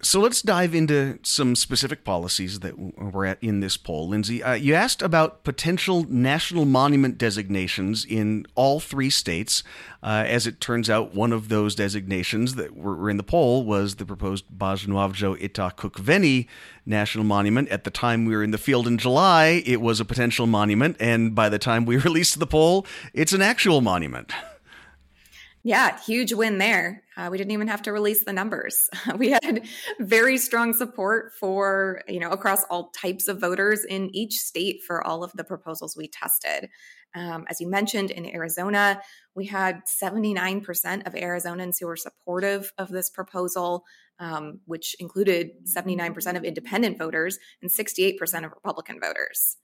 So 0.03 0.21
let's 0.21 0.43
dive 0.43 0.75
into 0.75 1.19
some 1.23 1.57
specific 1.57 2.05
policies 2.05 2.61
that 2.61 2.79
we're 2.79 3.25
at 3.25 3.43
in 3.43 3.61
this 3.61 3.79
poll. 3.79 4.09
Lindsay, 4.09 4.43
uh, 4.43 4.53
you 4.53 4.75
asked 4.75 5.01
about 5.01 5.43
potential 5.43 6.05
national 6.11 6.67
monument 6.67 7.17
designations 7.17 8.05
in 8.05 8.47
all 8.55 8.79
three 8.79 9.09
states. 9.09 9.63
Uh, 10.03 10.25
as 10.27 10.47
it 10.47 10.61
turns 10.61 10.91
out, 10.91 11.15
one 11.15 11.33
of 11.33 11.49
those 11.49 11.75
designations 11.75 12.57
that 12.57 12.77
were 12.77 13.09
in 13.09 13.17
the 13.17 13.23
poll 13.23 13.65
was 13.65 13.97
the 13.97 14.05
proposed 14.05 14.45
Baaj 14.57 14.87
Nwaavjo 14.87 15.41
I'tah 15.41 15.75
Kukveni 15.75 16.47
National 16.85 17.25
Monument. 17.25 17.69
At 17.71 17.85
the 17.85 17.91
time 17.91 18.27
we 18.27 18.37
were 18.37 18.45
in 18.45 18.51
the 18.51 18.59
field 18.59 18.87
in 18.87 18.99
July, 18.99 19.63
it 19.65 19.81
was 19.81 19.99
a 19.99 20.05
potential 20.05 20.47
monument, 20.47 20.97
and 21.01 21.35
by 21.35 21.49
the 21.49 21.59
time 21.59 21.87
we 21.87 21.97
released 22.09 22.39
the 22.39 22.47
poll, 22.47 22.87
it's 23.15 23.33
an 23.33 23.43
actual 23.43 23.81
monument. 23.81 24.31
Yeah, 25.67 25.99
huge 25.99 26.33
win 26.33 26.59
there. 26.59 27.03
Uh, 27.17 27.27
we 27.29 27.39
didn't 27.39 27.51
even 27.51 27.67
have 27.67 27.83
to 27.83 27.93
release 27.93 28.23
the 28.23 28.33
numbers. 28.33 28.89
we 29.19 29.31
had 29.31 29.67
very 29.99 30.39
strong 30.39 30.73
support 30.73 31.33
for, 31.41 32.03
you 32.07 32.21
know, 32.21 32.31
across 32.31 32.63
all 32.71 32.91
types 32.91 33.27
of 33.27 33.41
voters 33.41 33.85
in 33.85 34.15
each 34.15 34.35
state 34.35 34.85
for 34.87 35.05
all 35.05 35.25
of 35.25 35.33
the 35.33 35.43
proposals 35.43 35.97
we 35.97 36.07
tested. 36.07 36.71
Um, 37.17 37.47
as 37.49 37.61
you 37.61 37.69
mentioned, 37.69 38.13
in 38.13 38.33
Arizona, 38.33 39.03
we 39.35 39.47
had 39.47 39.83
79% 39.87 41.05
of 41.05 41.15
Arizonans 41.15 41.81
who 41.81 41.89
were 41.89 41.97
supportive 41.97 42.73
of 42.79 42.89
this 42.91 43.11
proposal, 43.11 43.83
um, 44.21 44.61
which 44.67 44.95
included 45.01 45.51
79% 45.65 46.37
of 46.37 46.45
independent 46.45 46.97
voters 46.97 47.41
and 47.61 47.73
68% 47.73 48.45
of 48.45 48.53
Republican 48.53 49.01
voters. 49.01 49.57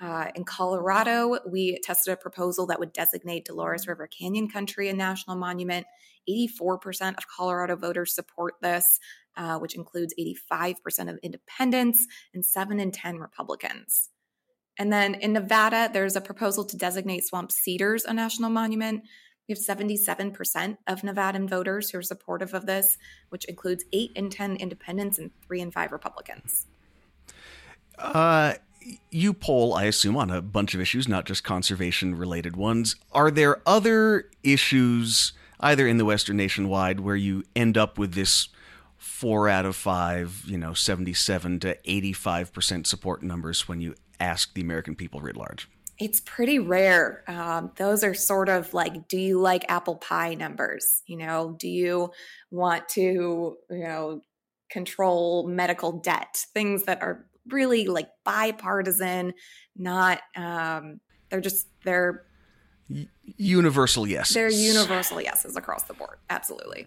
Uh, 0.00 0.26
in 0.34 0.44
Colorado, 0.44 1.38
we 1.46 1.78
tested 1.82 2.12
a 2.12 2.16
proposal 2.16 2.66
that 2.66 2.78
would 2.78 2.92
designate 2.92 3.46
Dolores 3.46 3.86
River 3.86 4.06
Canyon 4.06 4.48
Country 4.48 4.88
a 4.88 4.92
national 4.92 5.36
monument. 5.36 5.86
84% 6.28 7.16
of 7.16 7.28
Colorado 7.28 7.76
voters 7.76 8.14
support 8.14 8.54
this, 8.60 9.00
uh, 9.36 9.58
which 9.58 9.74
includes 9.74 10.14
85% 10.18 11.10
of 11.10 11.18
independents 11.22 12.06
and 12.34 12.44
7 12.44 12.78
in 12.78 12.90
10 12.90 13.18
Republicans. 13.18 14.10
And 14.78 14.92
then 14.92 15.14
in 15.14 15.32
Nevada, 15.32 15.88
there's 15.90 16.16
a 16.16 16.20
proposal 16.20 16.64
to 16.66 16.76
designate 16.76 17.26
Swamp 17.26 17.50
Cedars 17.50 18.04
a 18.04 18.12
national 18.12 18.50
monument. 18.50 19.04
We 19.48 19.54
have 19.54 19.58
77% 19.58 20.76
of 20.86 21.02
Nevadan 21.02 21.48
voters 21.48 21.90
who 21.90 21.98
are 21.98 22.02
supportive 22.02 22.52
of 22.52 22.66
this, 22.66 22.98
which 23.30 23.44
includes 23.46 23.84
8 23.92 24.12
in 24.14 24.28
10 24.28 24.56
independents 24.56 25.18
and 25.18 25.30
3 25.46 25.60
in 25.60 25.70
5 25.70 25.92
Republicans. 25.92 26.66
Uh, 27.98 28.54
you 29.10 29.32
poll, 29.32 29.74
I 29.74 29.84
assume, 29.84 30.16
on 30.16 30.30
a 30.30 30.42
bunch 30.42 30.74
of 30.74 30.80
issues, 30.80 31.08
not 31.08 31.24
just 31.24 31.44
conservation 31.44 32.16
related 32.16 32.56
ones. 32.56 32.96
Are 33.12 33.30
there 33.30 33.62
other 33.66 34.30
issues, 34.42 35.32
either 35.60 35.86
in 35.86 35.98
the 35.98 36.04
Western 36.04 36.36
nationwide, 36.36 37.00
where 37.00 37.16
you 37.16 37.44
end 37.54 37.76
up 37.76 37.98
with 37.98 38.14
this 38.14 38.48
four 38.96 39.48
out 39.48 39.64
of 39.64 39.76
five, 39.76 40.42
you 40.46 40.58
know, 40.58 40.74
77 40.74 41.60
to 41.60 41.76
85% 41.86 42.86
support 42.86 43.22
numbers 43.22 43.68
when 43.68 43.80
you 43.80 43.94
ask 44.20 44.54
the 44.54 44.60
American 44.60 44.94
people 44.94 45.20
writ 45.20 45.36
large? 45.36 45.68
It's 45.98 46.20
pretty 46.20 46.58
rare. 46.58 47.24
Um, 47.26 47.72
those 47.76 48.04
are 48.04 48.14
sort 48.14 48.48
of 48.48 48.74
like, 48.74 49.08
do 49.08 49.18
you 49.18 49.40
like 49.40 49.64
apple 49.68 49.96
pie 49.96 50.34
numbers? 50.34 51.02
You 51.06 51.16
know, 51.16 51.56
do 51.58 51.68
you 51.68 52.10
want 52.50 52.88
to, 52.90 53.56
you 53.70 53.84
know, 53.84 54.20
control 54.70 55.48
medical 55.48 55.92
debt? 55.92 56.44
Things 56.52 56.84
that 56.84 57.00
are 57.00 57.26
really 57.48 57.86
like 57.86 58.08
bipartisan, 58.24 59.34
not 59.76 60.20
um 60.36 61.00
they're 61.30 61.40
just 61.40 61.66
they're 61.84 62.24
universal 63.36 64.06
yes. 64.06 64.32
They're 64.32 64.50
universal 64.50 65.20
yeses 65.20 65.56
across 65.56 65.84
the 65.84 65.94
board. 65.94 66.18
Absolutely. 66.30 66.86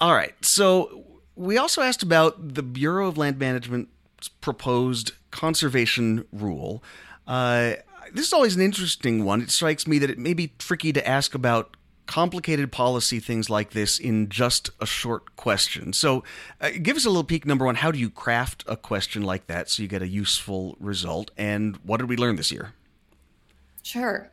All 0.00 0.14
right. 0.14 0.34
So 0.44 1.04
we 1.34 1.58
also 1.58 1.82
asked 1.82 2.02
about 2.02 2.54
the 2.54 2.62
Bureau 2.62 3.08
of 3.08 3.18
Land 3.18 3.38
Management's 3.38 4.28
proposed 4.40 5.12
conservation 5.30 6.24
rule. 6.32 6.82
Uh, 7.26 7.74
this 8.12 8.26
is 8.26 8.32
always 8.32 8.56
an 8.56 8.62
interesting 8.62 9.24
one. 9.24 9.42
It 9.42 9.50
strikes 9.50 9.86
me 9.86 9.98
that 9.98 10.10
it 10.10 10.18
may 10.18 10.34
be 10.34 10.48
tricky 10.58 10.92
to 10.92 11.06
ask 11.06 11.34
about 11.34 11.76
complicated 12.10 12.72
policy 12.72 13.20
things 13.20 13.48
like 13.48 13.70
this 13.70 14.00
in 14.00 14.28
just 14.28 14.68
a 14.80 14.86
short 14.86 15.36
question. 15.36 15.92
So, 15.92 16.24
uh, 16.60 16.70
give 16.82 16.96
us 16.96 17.04
a 17.04 17.08
little 17.08 17.22
peek. 17.22 17.46
Number 17.46 17.64
one, 17.64 17.76
how 17.76 17.92
do 17.92 18.00
you 18.00 18.10
craft 18.10 18.64
a 18.66 18.76
question 18.76 19.22
like 19.22 19.46
that 19.46 19.70
so 19.70 19.80
you 19.80 19.88
get 19.88 20.02
a 20.02 20.08
useful 20.08 20.76
result? 20.80 21.30
And 21.38 21.76
what 21.84 21.98
did 21.98 22.08
we 22.08 22.16
learn 22.16 22.34
this 22.34 22.50
year? 22.50 22.72
Sure. 23.84 24.28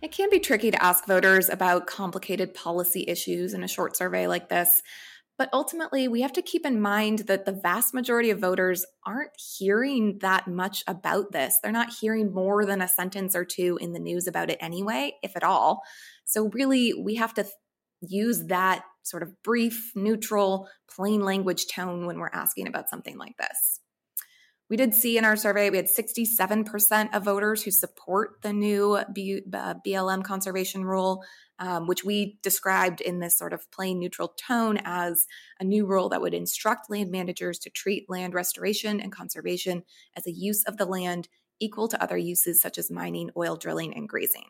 It 0.00 0.10
can 0.10 0.30
be 0.30 0.40
tricky 0.40 0.70
to 0.70 0.82
ask 0.82 1.06
voters 1.06 1.50
about 1.50 1.86
complicated 1.86 2.54
policy 2.54 3.04
issues 3.06 3.52
in 3.52 3.62
a 3.62 3.68
short 3.68 3.94
survey 3.94 4.26
like 4.26 4.48
this. 4.48 4.82
But 5.36 5.50
ultimately, 5.52 6.08
we 6.08 6.22
have 6.22 6.32
to 6.32 6.42
keep 6.42 6.64
in 6.64 6.80
mind 6.80 7.20
that 7.20 7.44
the 7.44 7.52
vast 7.52 7.92
majority 7.92 8.30
of 8.30 8.40
voters 8.40 8.86
aren't 9.06 9.38
hearing 9.38 10.18
that 10.22 10.48
much 10.48 10.82
about 10.88 11.30
this. 11.32 11.58
They're 11.62 11.72
not 11.72 11.92
hearing 12.00 12.32
more 12.32 12.64
than 12.64 12.80
a 12.80 12.88
sentence 12.88 13.36
or 13.36 13.44
two 13.44 13.78
in 13.82 13.92
the 13.92 14.00
news 14.00 14.26
about 14.26 14.50
it 14.50 14.58
anyway, 14.60 15.12
if 15.22 15.36
at 15.36 15.44
all. 15.44 15.82
So, 16.28 16.50
really, 16.50 16.92
we 16.92 17.14
have 17.14 17.34
to 17.34 17.44
th- 17.44 17.54
use 18.02 18.46
that 18.46 18.84
sort 19.02 19.22
of 19.22 19.42
brief, 19.42 19.92
neutral, 19.96 20.68
plain 20.94 21.22
language 21.22 21.66
tone 21.66 22.06
when 22.06 22.18
we're 22.18 22.30
asking 22.32 22.68
about 22.68 22.90
something 22.90 23.16
like 23.16 23.36
this. 23.38 23.80
We 24.68 24.76
did 24.76 24.92
see 24.92 25.16
in 25.16 25.24
our 25.24 25.36
survey, 25.36 25.70
we 25.70 25.78
had 25.78 25.86
67% 25.86 27.14
of 27.14 27.24
voters 27.24 27.62
who 27.62 27.70
support 27.70 28.42
the 28.42 28.52
new 28.52 29.00
B- 29.10 29.40
uh, 29.54 29.74
BLM 29.86 30.22
conservation 30.22 30.84
rule, 30.84 31.24
um, 31.58 31.86
which 31.86 32.04
we 32.04 32.38
described 32.42 33.00
in 33.00 33.18
this 33.18 33.38
sort 33.38 33.54
of 33.54 33.70
plain 33.70 33.98
neutral 33.98 34.28
tone 34.28 34.78
as 34.84 35.24
a 35.58 35.64
new 35.64 35.86
rule 35.86 36.10
that 36.10 36.20
would 36.20 36.34
instruct 36.34 36.90
land 36.90 37.10
managers 37.10 37.58
to 37.60 37.70
treat 37.70 38.10
land 38.10 38.34
restoration 38.34 39.00
and 39.00 39.10
conservation 39.10 39.84
as 40.14 40.26
a 40.26 40.32
use 40.32 40.62
of 40.64 40.76
the 40.76 40.84
land 40.84 41.28
equal 41.60 41.88
to 41.88 42.02
other 42.02 42.18
uses 42.18 42.60
such 42.60 42.76
as 42.76 42.90
mining, 42.90 43.30
oil 43.38 43.56
drilling, 43.56 43.96
and 43.96 44.06
grazing. 44.06 44.44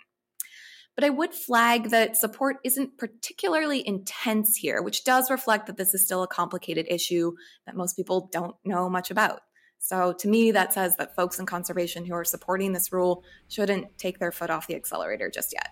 But 0.98 1.04
I 1.04 1.10
would 1.10 1.32
flag 1.32 1.90
that 1.90 2.16
support 2.16 2.56
isn't 2.64 2.98
particularly 2.98 3.86
intense 3.86 4.56
here, 4.56 4.82
which 4.82 5.04
does 5.04 5.30
reflect 5.30 5.68
that 5.68 5.76
this 5.76 5.94
is 5.94 6.04
still 6.04 6.24
a 6.24 6.26
complicated 6.26 6.86
issue 6.90 7.36
that 7.66 7.76
most 7.76 7.94
people 7.94 8.28
don't 8.32 8.56
know 8.64 8.90
much 8.90 9.12
about. 9.12 9.42
So 9.78 10.12
to 10.14 10.26
me, 10.26 10.50
that 10.50 10.72
says 10.72 10.96
that 10.96 11.14
folks 11.14 11.38
in 11.38 11.46
conservation 11.46 12.04
who 12.04 12.14
are 12.14 12.24
supporting 12.24 12.72
this 12.72 12.92
rule 12.92 13.22
shouldn't 13.46 13.96
take 13.96 14.18
their 14.18 14.32
foot 14.32 14.50
off 14.50 14.66
the 14.66 14.74
accelerator 14.74 15.30
just 15.30 15.54
yet. 15.54 15.68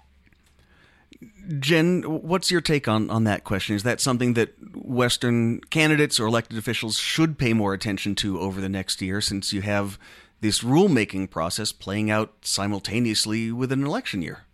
Jen, 1.59 2.03
what's 2.03 2.53
your 2.53 2.61
take 2.61 2.87
on, 2.87 3.11
on 3.11 3.25
that 3.25 3.43
question? 3.43 3.75
Is 3.75 3.83
that 3.83 4.01
something 4.01 4.35
that 4.35 4.55
Western 4.77 5.61
candidates 5.71 6.21
or 6.21 6.27
elected 6.27 6.57
officials 6.57 6.99
should 6.99 7.37
pay 7.37 7.53
more 7.53 7.75
attention 7.75 8.15
to 8.15 8.39
over 8.39 8.61
the 8.61 8.69
next 8.69 9.03
year 9.03 9.21
since 9.21 9.53
you 9.53 9.63
have 9.63 9.99
this 10.41 10.61
rulemaking 10.61 11.31
process 11.31 11.73
playing 11.73 12.13
out 12.13 12.33
simultaneously 12.43 13.51
with 13.51 13.73
an 13.73 13.85
election 13.85 14.23
year? 14.23 14.46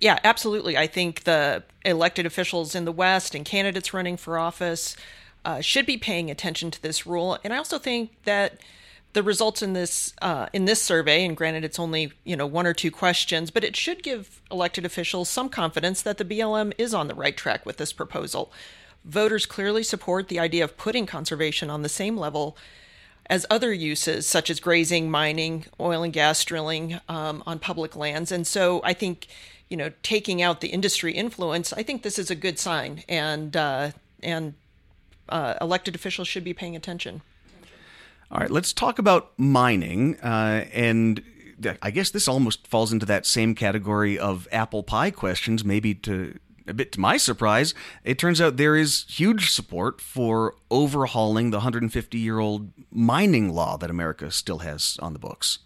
Yeah, 0.00 0.18
absolutely. 0.24 0.76
I 0.76 0.86
think 0.86 1.24
the 1.24 1.62
elected 1.84 2.26
officials 2.26 2.74
in 2.74 2.84
the 2.84 2.92
West 2.92 3.34
and 3.34 3.44
candidates 3.44 3.94
running 3.94 4.16
for 4.16 4.38
office 4.38 4.96
uh, 5.44 5.60
should 5.60 5.86
be 5.86 5.96
paying 5.96 6.30
attention 6.30 6.70
to 6.70 6.82
this 6.82 7.06
rule. 7.06 7.38
And 7.44 7.52
I 7.52 7.56
also 7.56 7.78
think 7.78 8.10
that 8.24 8.60
the 9.12 9.22
results 9.22 9.62
in 9.62 9.72
this 9.72 10.12
uh, 10.20 10.46
in 10.52 10.66
this 10.66 10.82
survey, 10.82 11.24
and 11.24 11.34
granted 11.34 11.64
it's 11.64 11.78
only 11.78 12.12
you 12.24 12.36
know 12.36 12.46
one 12.46 12.66
or 12.66 12.74
two 12.74 12.90
questions, 12.90 13.50
but 13.50 13.64
it 13.64 13.74
should 13.74 14.02
give 14.02 14.42
elected 14.50 14.84
officials 14.84 15.30
some 15.30 15.48
confidence 15.48 16.02
that 16.02 16.18
the 16.18 16.24
BLM 16.24 16.74
is 16.76 16.92
on 16.92 17.08
the 17.08 17.14
right 17.14 17.36
track 17.36 17.64
with 17.64 17.78
this 17.78 17.94
proposal. 17.94 18.52
Voters 19.06 19.46
clearly 19.46 19.82
support 19.82 20.28
the 20.28 20.38
idea 20.38 20.64
of 20.64 20.76
putting 20.76 21.06
conservation 21.06 21.70
on 21.70 21.80
the 21.80 21.88
same 21.88 22.18
level 22.18 22.58
as 23.30 23.46
other 23.48 23.72
uses, 23.72 24.26
such 24.26 24.50
as 24.50 24.60
grazing, 24.60 25.10
mining, 25.10 25.64
oil 25.80 26.02
and 26.02 26.12
gas 26.12 26.44
drilling 26.44 27.00
um, 27.08 27.42
on 27.46 27.58
public 27.58 27.96
lands. 27.96 28.30
And 28.30 28.46
so 28.46 28.80
I 28.84 28.92
think, 28.92 29.26
you 29.68 29.76
know, 29.76 29.92
taking 30.02 30.42
out 30.42 30.60
the 30.60 30.68
industry 30.68 31.12
influence, 31.12 31.72
I 31.72 31.82
think 31.82 32.02
this 32.02 32.18
is 32.18 32.30
a 32.30 32.34
good 32.34 32.58
sign, 32.58 33.02
and 33.08 33.56
uh, 33.56 33.90
and 34.22 34.54
uh, 35.28 35.54
elected 35.60 35.94
officials 35.94 36.28
should 36.28 36.44
be 36.44 36.54
paying 36.54 36.76
attention. 36.76 37.22
All 38.30 38.40
right, 38.40 38.50
let's 38.50 38.72
talk 38.72 38.98
about 38.98 39.32
mining. 39.38 40.16
Uh, 40.20 40.66
and 40.72 41.22
I 41.80 41.90
guess 41.90 42.10
this 42.10 42.26
almost 42.26 42.66
falls 42.66 42.92
into 42.92 43.06
that 43.06 43.24
same 43.24 43.54
category 43.54 44.18
of 44.18 44.48
apple 44.50 44.82
pie 44.82 45.10
questions, 45.10 45.64
maybe 45.64 45.94
to 45.94 46.38
a 46.68 46.74
bit 46.74 46.92
to 46.92 47.00
my 47.00 47.16
surprise, 47.16 47.74
it 48.04 48.18
turns 48.18 48.40
out 48.40 48.56
there 48.56 48.76
is 48.76 49.04
huge 49.08 49.50
support 49.50 50.00
for 50.00 50.54
overhauling 50.70 51.50
the 51.50 51.58
150 51.58 52.18
year 52.18 52.38
old 52.38 52.72
mining 52.90 53.52
law 53.52 53.76
that 53.76 53.90
America 53.90 54.30
still 54.30 54.58
has 54.58 54.96
on 55.00 55.12
the 55.12 55.18
books. 55.18 55.58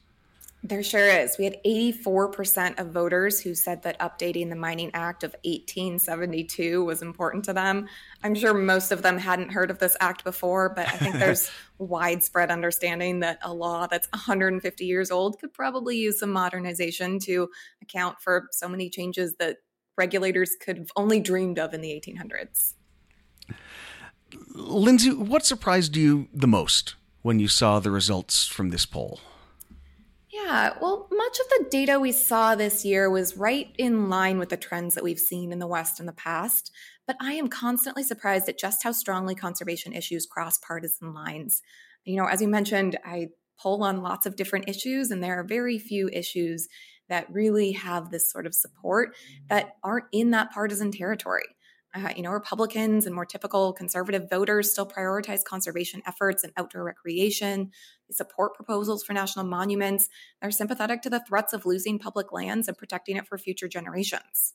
There 0.62 0.82
sure 0.82 1.08
is. 1.08 1.38
We 1.38 1.44
had 1.44 1.56
84% 1.64 2.78
of 2.78 2.88
voters 2.88 3.40
who 3.40 3.54
said 3.54 3.82
that 3.82 3.98
updating 3.98 4.50
the 4.50 4.56
Mining 4.56 4.90
Act 4.92 5.24
of 5.24 5.32
1872 5.44 6.84
was 6.84 7.00
important 7.00 7.46
to 7.46 7.54
them. 7.54 7.88
I'm 8.22 8.34
sure 8.34 8.52
most 8.52 8.92
of 8.92 9.00
them 9.00 9.16
hadn't 9.16 9.52
heard 9.52 9.70
of 9.70 9.78
this 9.78 9.96
act 10.00 10.22
before, 10.22 10.68
but 10.68 10.86
I 10.86 10.98
think 10.98 11.14
there's 11.14 11.50
widespread 11.78 12.50
understanding 12.50 13.20
that 13.20 13.38
a 13.42 13.54
law 13.54 13.86
that's 13.86 14.06
150 14.12 14.84
years 14.84 15.10
old 15.10 15.40
could 15.40 15.54
probably 15.54 15.96
use 15.96 16.18
some 16.20 16.30
modernization 16.30 17.18
to 17.20 17.48
account 17.80 18.20
for 18.20 18.46
so 18.52 18.68
many 18.68 18.90
changes 18.90 19.36
that 19.36 19.58
regulators 19.96 20.56
could 20.60 20.76
have 20.76 20.92
only 20.94 21.20
dreamed 21.20 21.58
of 21.58 21.72
in 21.72 21.80
the 21.80 21.88
1800s. 21.88 22.74
Lindsay, 24.54 25.10
what 25.10 25.46
surprised 25.46 25.96
you 25.96 26.28
the 26.34 26.46
most 26.46 26.96
when 27.22 27.38
you 27.38 27.48
saw 27.48 27.80
the 27.80 27.90
results 27.90 28.46
from 28.46 28.68
this 28.68 28.84
poll? 28.84 29.20
Yeah, 30.50 30.74
well, 30.80 31.06
much 31.12 31.38
of 31.38 31.46
the 31.48 31.66
data 31.70 32.00
we 32.00 32.10
saw 32.10 32.56
this 32.56 32.84
year 32.84 33.08
was 33.08 33.36
right 33.36 33.68
in 33.78 34.08
line 34.08 34.40
with 34.40 34.48
the 34.48 34.56
trends 34.56 34.96
that 34.96 35.04
we've 35.04 35.16
seen 35.16 35.52
in 35.52 35.60
the 35.60 35.66
West 35.68 36.00
in 36.00 36.06
the 36.06 36.12
past. 36.12 36.72
But 37.06 37.14
I 37.20 37.34
am 37.34 37.46
constantly 37.46 38.02
surprised 38.02 38.48
at 38.48 38.58
just 38.58 38.82
how 38.82 38.90
strongly 38.90 39.36
conservation 39.36 39.92
issues 39.92 40.26
cross 40.26 40.58
partisan 40.58 41.14
lines. 41.14 41.62
You 42.04 42.16
know, 42.16 42.26
as 42.26 42.42
you 42.42 42.48
mentioned, 42.48 42.98
I 43.04 43.28
poll 43.60 43.84
on 43.84 44.02
lots 44.02 44.26
of 44.26 44.34
different 44.34 44.68
issues, 44.68 45.12
and 45.12 45.22
there 45.22 45.38
are 45.38 45.44
very 45.44 45.78
few 45.78 46.08
issues 46.12 46.66
that 47.08 47.32
really 47.32 47.70
have 47.72 48.10
this 48.10 48.28
sort 48.28 48.44
of 48.44 48.52
support 48.52 49.14
that 49.48 49.76
aren't 49.84 50.06
in 50.10 50.32
that 50.32 50.50
partisan 50.50 50.90
territory. 50.90 51.44
Uh, 51.92 52.10
you 52.16 52.22
know, 52.22 52.30
Republicans 52.30 53.04
and 53.04 53.14
more 53.14 53.26
typical 53.26 53.72
conservative 53.72 54.30
voters 54.30 54.70
still 54.70 54.86
prioritize 54.86 55.42
conservation 55.42 56.00
efforts 56.06 56.44
and 56.44 56.52
outdoor 56.56 56.84
recreation. 56.84 57.70
They 58.08 58.14
support 58.14 58.54
proposals 58.54 59.02
for 59.02 59.12
national 59.12 59.46
monuments. 59.46 60.08
They're 60.40 60.52
sympathetic 60.52 61.02
to 61.02 61.10
the 61.10 61.24
threats 61.26 61.52
of 61.52 61.66
losing 61.66 61.98
public 61.98 62.32
lands 62.32 62.68
and 62.68 62.78
protecting 62.78 63.16
it 63.16 63.26
for 63.26 63.38
future 63.38 63.68
generations. 63.68 64.54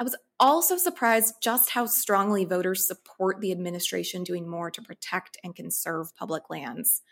I 0.00 0.04
was 0.04 0.16
also 0.38 0.76
surprised 0.76 1.34
just 1.42 1.70
how 1.70 1.86
strongly 1.86 2.44
voters 2.44 2.86
support 2.86 3.40
the 3.40 3.50
administration 3.50 4.22
doing 4.22 4.48
more 4.48 4.70
to 4.70 4.82
protect 4.82 5.36
and 5.42 5.54
conserve 5.54 6.14
public 6.16 6.50
lands. 6.50 7.02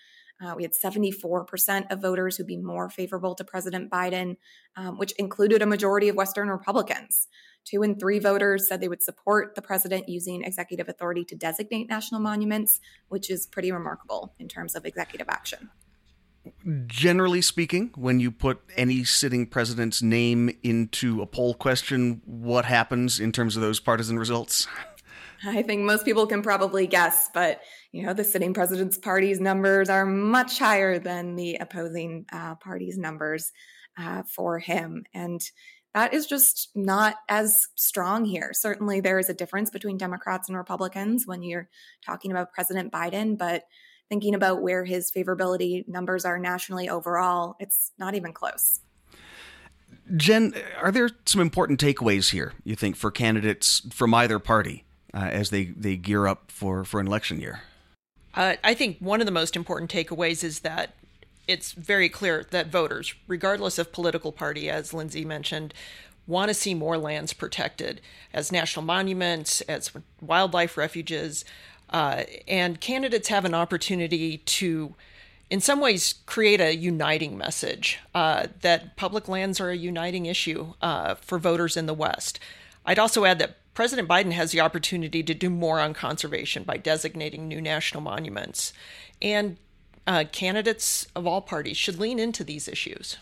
Uh, 0.40 0.54
we 0.56 0.62
had 0.62 0.72
74% 0.72 1.90
of 1.90 2.02
voters 2.02 2.36
who'd 2.36 2.46
be 2.46 2.58
more 2.58 2.90
favorable 2.90 3.34
to 3.34 3.44
President 3.44 3.90
Biden, 3.90 4.36
um, 4.76 4.98
which 4.98 5.12
included 5.12 5.62
a 5.62 5.66
majority 5.66 6.08
of 6.08 6.16
Western 6.16 6.48
Republicans. 6.48 7.26
Two 7.66 7.82
and 7.82 7.98
three 7.98 8.20
voters 8.20 8.68
said 8.68 8.80
they 8.80 8.88
would 8.88 9.02
support 9.02 9.56
the 9.56 9.62
president 9.62 10.08
using 10.08 10.44
executive 10.44 10.88
authority 10.88 11.24
to 11.24 11.34
designate 11.34 11.88
national 11.88 12.20
monuments, 12.20 12.80
which 13.08 13.28
is 13.28 13.44
pretty 13.44 13.72
remarkable 13.72 14.32
in 14.38 14.46
terms 14.46 14.76
of 14.76 14.86
executive 14.86 15.28
action. 15.28 15.68
Generally 16.86 17.42
speaking, 17.42 17.90
when 17.96 18.20
you 18.20 18.30
put 18.30 18.60
any 18.76 19.02
sitting 19.02 19.46
president's 19.46 20.00
name 20.00 20.56
into 20.62 21.20
a 21.20 21.26
poll 21.26 21.54
question, 21.54 22.22
what 22.24 22.64
happens 22.64 23.18
in 23.18 23.32
terms 23.32 23.56
of 23.56 23.62
those 23.62 23.80
partisan 23.80 24.16
results? 24.16 24.68
I 25.44 25.62
think 25.62 25.82
most 25.82 26.04
people 26.04 26.26
can 26.26 26.42
probably 26.42 26.86
guess, 26.86 27.28
but 27.34 27.60
you 27.90 28.04
know, 28.04 28.14
the 28.14 28.24
sitting 28.24 28.54
president's 28.54 28.96
party's 28.96 29.40
numbers 29.40 29.90
are 29.90 30.06
much 30.06 30.58
higher 30.58 31.00
than 31.00 31.34
the 31.34 31.56
opposing 31.56 32.26
uh, 32.32 32.54
party's 32.54 32.96
numbers 32.96 33.52
uh, 33.98 34.22
for 34.22 34.58
him. 34.58 35.04
And 35.14 35.40
that 35.96 36.14
is 36.14 36.26
just 36.26 36.70
not 36.76 37.16
as 37.28 37.66
strong 37.74 38.24
here. 38.24 38.52
Certainly, 38.52 39.00
there 39.00 39.18
is 39.18 39.28
a 39.28 39.34
difference 39.34 39.70
between 39.70 39.96
Democrats 39.96 40.48
and 40.48 40.56
Republicans 40.56 41.26
when 41.26 41.42
you're 41.42 41.68
talking 42.04 42.30
about 42.30 42.52
President 42.52 42.92
Biden, 42.92 43.36
but 43.36 43.64
thinking 44.08 44.36
about 44.36 44.62
where 44.62 44.84
his 44.84 45.10
favorability 45.10 45.88
numbers 45.88 46.24
are 46.24 46.38
nationally 46.38 46.88
overall, 46.88 47.56
it's 47.58 47.90
not 47.98 48.14
even 48.14 48.32
close. 48.32 48.78
Jen, 50.16 50.54
are 50.80 50.92
there 50.92 51.10
some 51.24 51.40
important 51.40 51.80
takeaways 51.80 52.30
here, 52.30 52.52
you 52.62 52.76
think, 52.76 52.94
for 52.94 53.10
candidates 53.10 53.82
from 53.90 54.14
either 54.14 54.38
party? 54.38 54.84
uh, 55.16 55.30
as 55.32 55.50
they, 55.50 55.64
they 55.64 55.96
gear 55.96 56.26
up 56.26 56.50
for, 56.50 56.84
for 56.84 57.00
an 57.00 57.06
election 57.06 57.40
year? 57.40 57.62
Uh, 58.34 58.56
I 58.62 58.74
think 58.74 58.98
one 58.98 59.20
of 59.20 59.26
the 59.26 59.32
most 59.32 59.56
important 59.56 59.90
takeaways 59.90 60.44
is 60.44 60.60
that 60.60 60.94
it's 61.46 61.72
very 61.72 62.08
clear 62.08 62.46
that 62.50 62.68
voters, 62.68 63.14
regardless 63.26 63.78
of 63.78 63.92
political 63.92 64.32
party, 64.32 64.68
as 64.68 64.92
Lindsay 64.92 65.24
mentioned, 65.24 65.72
want 66.26 66.48
to 66.48 66.54
see 66.54 66.74
more 66.74 66.98
lands 66.98 67.32
protected 67.32 68.00
as 68.32 68.50
national 68.50 68.84
monuments, 68.84 69.60
as 69.62 69.92
wildlife 70.20 70.76
refuges. 70.76 71.44
Uh, 71.90 72.24
and 72.48 72.80
candidates 72.80 73.28
have 73.28 73.44
an 73.44 73.54
opportunity 73.54 74.38
to, 74.38 74.94
in 75.50 75.60
some 75.60 75.80
ways, 75.80 76.14
create 76.26 76.60
a 76.60 76.74
uniting 76.74 77.38
message 77.38 78.00
uh, 78.14 78.48
that 78.62 78.96
public 78.96 79.28
lands 79.28 79.60
are 79.60 79.70
a 79.70 79.76
uniting 79.76 80.26
issue 80.26 80.74
uh, 80.82 81.14
for 81.14 81.38
voters 81.38 81.76
in 81.76 81.86
the 81.86 81.94
West. 81.94 82.40
I'd 82.84 82.98
also 82.98 83.24
add 83.24 83.38
that 83.38 83.58
President 83.74 84.08
Biden 84.08 84.32
has 84.32 84.52
the 84.52 84.60
opportunity 84.60 85.22
to 85.22 85.34
do 85.34 85.50
more 85.50 85.80
on 85.80 85.92
conservation 85.92 86.64
by 86.64 86.78
designating 86.78 87.46
new 87.46 87.60
national 87.60 88.02
monuments. 88.02 88.72
And 89.20 89.58
uh, 90.06 90.24
candidates 90.30 91.06
of 91.14 91.26
all 91.26 91.40
parties 91.40 91.76
should 91.76 91.98
lean 91.98 92.18
into 92.18 92.44
these 92.44 92.68
issues. 92.68 93.18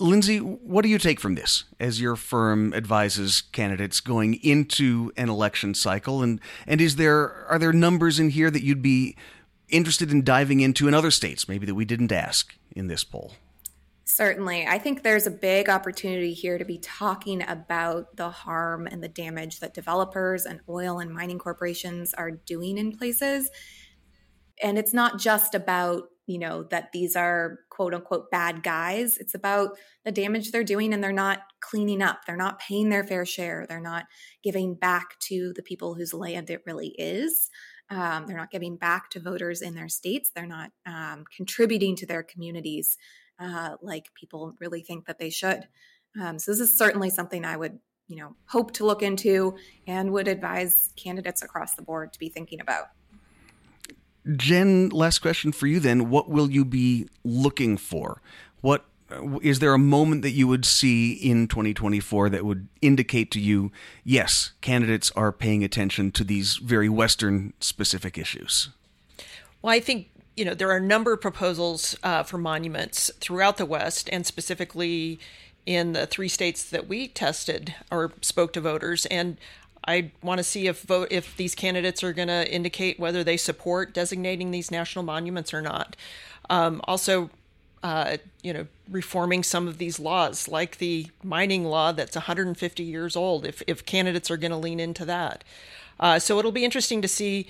Lindsay, 0.00 0.38
what 0.38 0.82
do 0.82 0.88
you 0.88 0.98
take 0.98 1.20
from 1.20 1.34
this 1.34 1.64
as 1.80 2.00
your 2.00 2.16
firm 2.16 2.72
advises 2.72 3.42
candidates 3.52 4.00
going 4.00 4.34
into 4.34 5.12
an 5.16 5.28
election 5.28 5.74
cycle? 5.74 6.22
And 6.22 6.40
and 6.66 6.80
is 6.80 6.96
there 6.96 7.46
are 7.48 7.58
there 7.58 7.72
numbers 7.72 8.18
in 8.18 8.30
here 8.30 8.50
that 8.50 8.62
you'd 8.62 8.82
be 8.82 9.16
interested 9.68 10.10
in 10.10 10.24
diving 10.24 10.60
into 10.60 10.88
in 10.88 10.94
other 10.94 11.10
states, 11.10 11.48
maybe 11.48 11.66
that 11.66 11.74
we 11.74 11.84
didn't 11.84 12.12
ask 12.12 12.54
in 12.74 12.86
this 12.86 13.04
poll? 13.04 13.34
Certainly. 14.04 14.66
I 14.66 14.78
think 14.78 15.02
there's 15.02 15.26
a 15.26 15.30
big 15.30 15.68
opportunity 15.68 16.32
here 16.32 16.56
to 16.56 16.64
be 16.64 16.78
talking 16.78 17.42
about 17.46 18.16
the 18.16 18.30
harm 18.30 18.86
and 18.86 19.02
the 19.02 19.08
damage 19.08 19.60
that 19.60 19.74
developers 19.74 20.46
and 20.46 20.60
oil 20.66 20.98
and 20.98 21.12
mining 21.12 21.38
corporations 21.38 22.14
are 22.14 22.30
doing 22.30 22.78
in 22.78 22.96
places. 22.96 23.50
And 24.62 24.78
it's 24.78 24.94
not 24.94 25.18
just 25.18 25.54
about, 25.54 26.04
you 26.26 26.38
know, 26.38 26.64
that 26.64 26.92
these 26.92 27.16
are 27.16 27.60
quote 27.70 27.94
unquote 27.94 28.30
bad 28.30 28.62
guys. 28.62 29.16
It's 29.18 29.34
about 29.34 29.78
the 30.04 30.12
damage 30.12 30.50
they're 30.50 30.64
doing 30.64 30.92
and 30.92 31.02
they're 31.02 31.12
not 31.12 31.40
cleaning 31.60 32.02
up. 32.02 32.20
They're 32.26 32.36
not 32.36 32.58
paying 32.58 32.88
their 32.88 33.04
fair 33.04 33.24
share. 33.24 33.66
They're 33.68 33.80
not 33.80 34.06
giving 34.42 34.74
back 34.74 35.18
to 35.20 35.52
the 35.54 35.62
people 35.62 35.94
whose 35.94 36.12
land 36.12 36.50
it 36.50 36.62
really 36.66 36.94
is. 36.98 37.50
Um, 37.90 38.26
they're 38.26 38.36
not 38.36 38.50
giving 38.50 38.76
back 38.76 39.10
to 39.10 39.20
voters 39.20 39.62
in 39.62 39.74
their 39.74 39.88
states. 39.88 40.30
They're 40.34 40.46
not 40.46 40.70
um, 40.84 41.24
contributing 41.34 41.96
to 41.96 42.06
their 42.06 42.22
communities 42.22 42.98
uh, 43.38 43.76
like 43.80 44.12
people 44.14 44.54
really 44.60 44.82
think 44.82 45.06
that 45.06 45.18
they 45.18 45.30
should. 45.30 45.68
Um, 46.20 46.38
so 46.38 46.50
this 46.50 46.60
is 46.60 46.76
certainly 46.76 47.10
something 47.10 47.44
I 47.44 47.56
would, 47.56 47.78
you 48.08 48.16
know, 48.16 48.36
hope 48.46 48.72
to 48.72 48.86
look 48.86 49.02
into 49.02 49.56
and 49.86 50.12
would 50.12 50.28
advise 50.28 50.92
candidates 50.96 51.42
across 51.42 51.74
the 51.74 51.82
board 51.82 52.12
to 52.12 52.18
be 52.18 52.28
thinking 52.28 52.60
about. 52.60 52.86
Jen, 54.36 54.90
last 54.90 55.20
question 55.20 55.52
for 55.52 55.66
you 55.66 55.80
then. 55.80 56.10
What 56.10 56.28
will 56.28 56.50
you 56.50 56.64
be 56.64 57.08
looking 57.24 57.76
for? 57.76 58.20
What 58.60 58.84
is 59.40 59.60
there 59.60 59.72
a 59.72 59.78
moment 59.78 60.20
that 60.22 60.32
you 60.32 60.46
would 60.46 60.66
see 60.66 61.12
in 61.12 61.48
2024 61.48 62.28
that 62.28 62.44
would 62.44 62.68
indicate 62.82 63.30
to 63.30 63.40
you, 63.40 63.72
yes, 64.04 64.52
candidates 64.60 65.10
are 65.16 65.32
paying 65.32 65.64
attention 65.64 66.12
to 66.12 66.24
these 66.24 66.56
very 66.56 66.90
Western 66.90 67.54
specific 67.58 68.18
issues? 68.18 68.68
Well, 69.62 69.74
I 69.74 69.80
think 69.80 70.10
you 70.36 70.44
know, 70.44 70.54
there 70.54 70.70
are 70.70 70.76
a 70.76 70.80
number 70.80 71.12
of 71.12 71.20
proposals 71.20 71.96
uh, 72.04 72.22
for 72.22 72.38
monuments 72.38 73.10
throughout 73.18 73.56
the 73.56 73.66
West, 73.66 74.08
and 74.12 74.24
specifically 74.24 75.18
in 75.66 75.94
the 75.94 76.06
three 76.06 76.28
states 76.28 76.62
that 76.70 76.86
we 76.86 77.08
tested 77.08 77.74
or 77.90 78.12
spoke 78.22 78.52
to 78.52 78.60
voters. 78.60 79.04
And 79.06 79.36
I 79.88 80.12
want 80.22 80.38
to 80.38 80.44
see 80.44 80.66
if 80.66 80.82
vote 80.82 81.08
if 81.10 81.34
these 81.38 81.54
candidates 81.54 82.04
are 82.04 82.12
going 82.12 82.28
to 82.28 82.46
indicate 82.52 83.00
whether 83.00 83.24
they 83.24 83.38
support 83.38 83.94
designating 83.94 84.50
these 84.50 84.70
national 84.70 85.02
monuments 85.02 85.54
or 85.54 85.62
not. 85.62 85.96
Um, 86.50 86.82
also, 86.84 87.30
uh, 87.82 88.18
you 88.42 88.52
know, 88.52 88.66
reforming 88.90 89.42
some 89.42 89.66
of 89.66 89.78
these 89.78 89.98
laws, 89.98 90.46
like 90.46 90.76
the 90.76 91.06
mining 91.24 91.64
law 91.64 91.92
that's 91.92 92.16
150 92.16 92.82
years 92.82 93.16
old. 93.16 93.46
If 93.46 93.62
if 93.66 93.86
candidates 93.86 94.30
are 94.30 94.36
going 94.36 94.50
to 94.50 94.58
lean 94.58 94.78
into 94.78 95.06
that, 95.06 95.42
uh, 95.98 96.18
so 96.18 96.38
it'll 96.38 96.52
be 96.52 96.66
interesting 96.66 97.00
to 97.00 97.08
see 97.08 97.46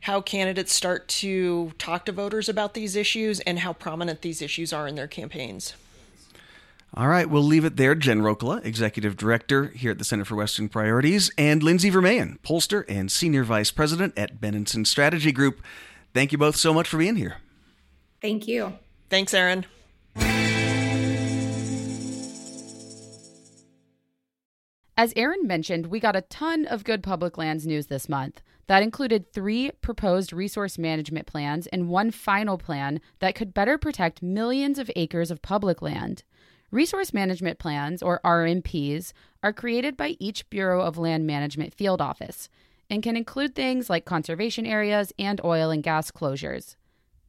how 0.00 0.22
candidates 0.22 0.72
start 0.72 1.06
to 1.08 1.72
talk 1.78 2.06
to 2.06 2.12
voters 2.12 2.48
about 2.48 2.72
these 2.72 2.96
issues 2.96 3.40
and 3.40 3.58
how 3.58 3.74
prominent 3.74 4.22
these 4.22 4.40
issues 4.40 4.72
are 4.72 4.88
in 4.88 4.94
their 4.94 5.06
campaigns. 5.06 5.74
All 6.96 7.08
right, 7.08 7.28
we'll 7.28 7.42
leave 7.42 7.64
it 7.64 7.76
there. 7.76 7.96
Jen 7.96 8.20
Rokala, 8.20 8.64
Executive 8.64 9.16
Director 9.16 9.66
here 9.66 9.90
at 9.90 9.98
the 9.98 10.04
Center 10.04 10.24
for 10.24 10.36
Western 10.36 10.68
Priorities, 10.68 11.28
and 11.36 11.60
Lindsay 11.60 11.90
Vermeyen, 11.90 12.38
pollster 12.38 12.84
and 12.88 13.10
Senior 13.10 13.42
Vice 13.42 13.72
President 13.72 14.16
at 14.16 14.40
Benenson 14.40 14.86
Strategy 14.86 15.32
Group. 15.32 15.60
Thank 16.12 16.30
you 16.30 16.38
both 16.38 16.54
so 16.54 16.72
much 16.72 16.86
for 16.86 16.98
being 16.98 17.16
here. 17.16 17.38
Thank 18.22 18.46
you. 18.46 18.74
Thanks, 19.10 19.34
Aaron. 19.34 19.66
As 24.96 25.12
Aaron 25.16 25.44
mentioned, 25.48 25.86
we 25.86 25.98
got 25.98 26.14
a 26.14 26.20
ton 26.20 26.64
of 26.64 26.84
good 26.84 27.02
public 27.02 27.36
lands 27.36 27.66
news 27.66 27.88
this 27.88 28.08
month. 28.08 28.40
That 28.68 28.84
included 28.84 29.32
three 29.32 29.72
proposed 29.80 30.32
resource 30.32 30.78
management 30.78 31.26
plans 31.26 31.66
and 31.66 31.88
one 31.88 32.12
final 32.12 32.56
plan 32.56 33.00
that 33.18 33.34
could 33.34 33.52
better 33.52 33.76
protect 33.78 34.22
millions 34.22 34.78
of 34.78 34.88
acres 34.94 35.32
of 35.32 35.42
public 35.42 35.82
land. 35.82 36.22
Resource 36.74 37.14
management 37.14 37.60
plans, 37.60 38.02
or 38.02 38.20
RMPs, 38.24 39.12
are 39.44 39.52
created 39.52 39.96
by 39.96 40.16
each 40.18 40.50
Bureau 40.50 40.80
of 40.80 40.98
Land 40.98 41.24
Management 41.24 41.72
field 41.72 42.00
office 42.00 42.48
and 42.90 43.00
can 43.00 43.16
include 43.16 43.54
things 43.54 43.88
like 43.88 44.04
conservation 44.04 44.66
areas 44.66 45.12
and 45.16 45.40
oil 45.44 45.70
and 45.70 45.84
gas 45.84 46.10
closures. 46.10 46.74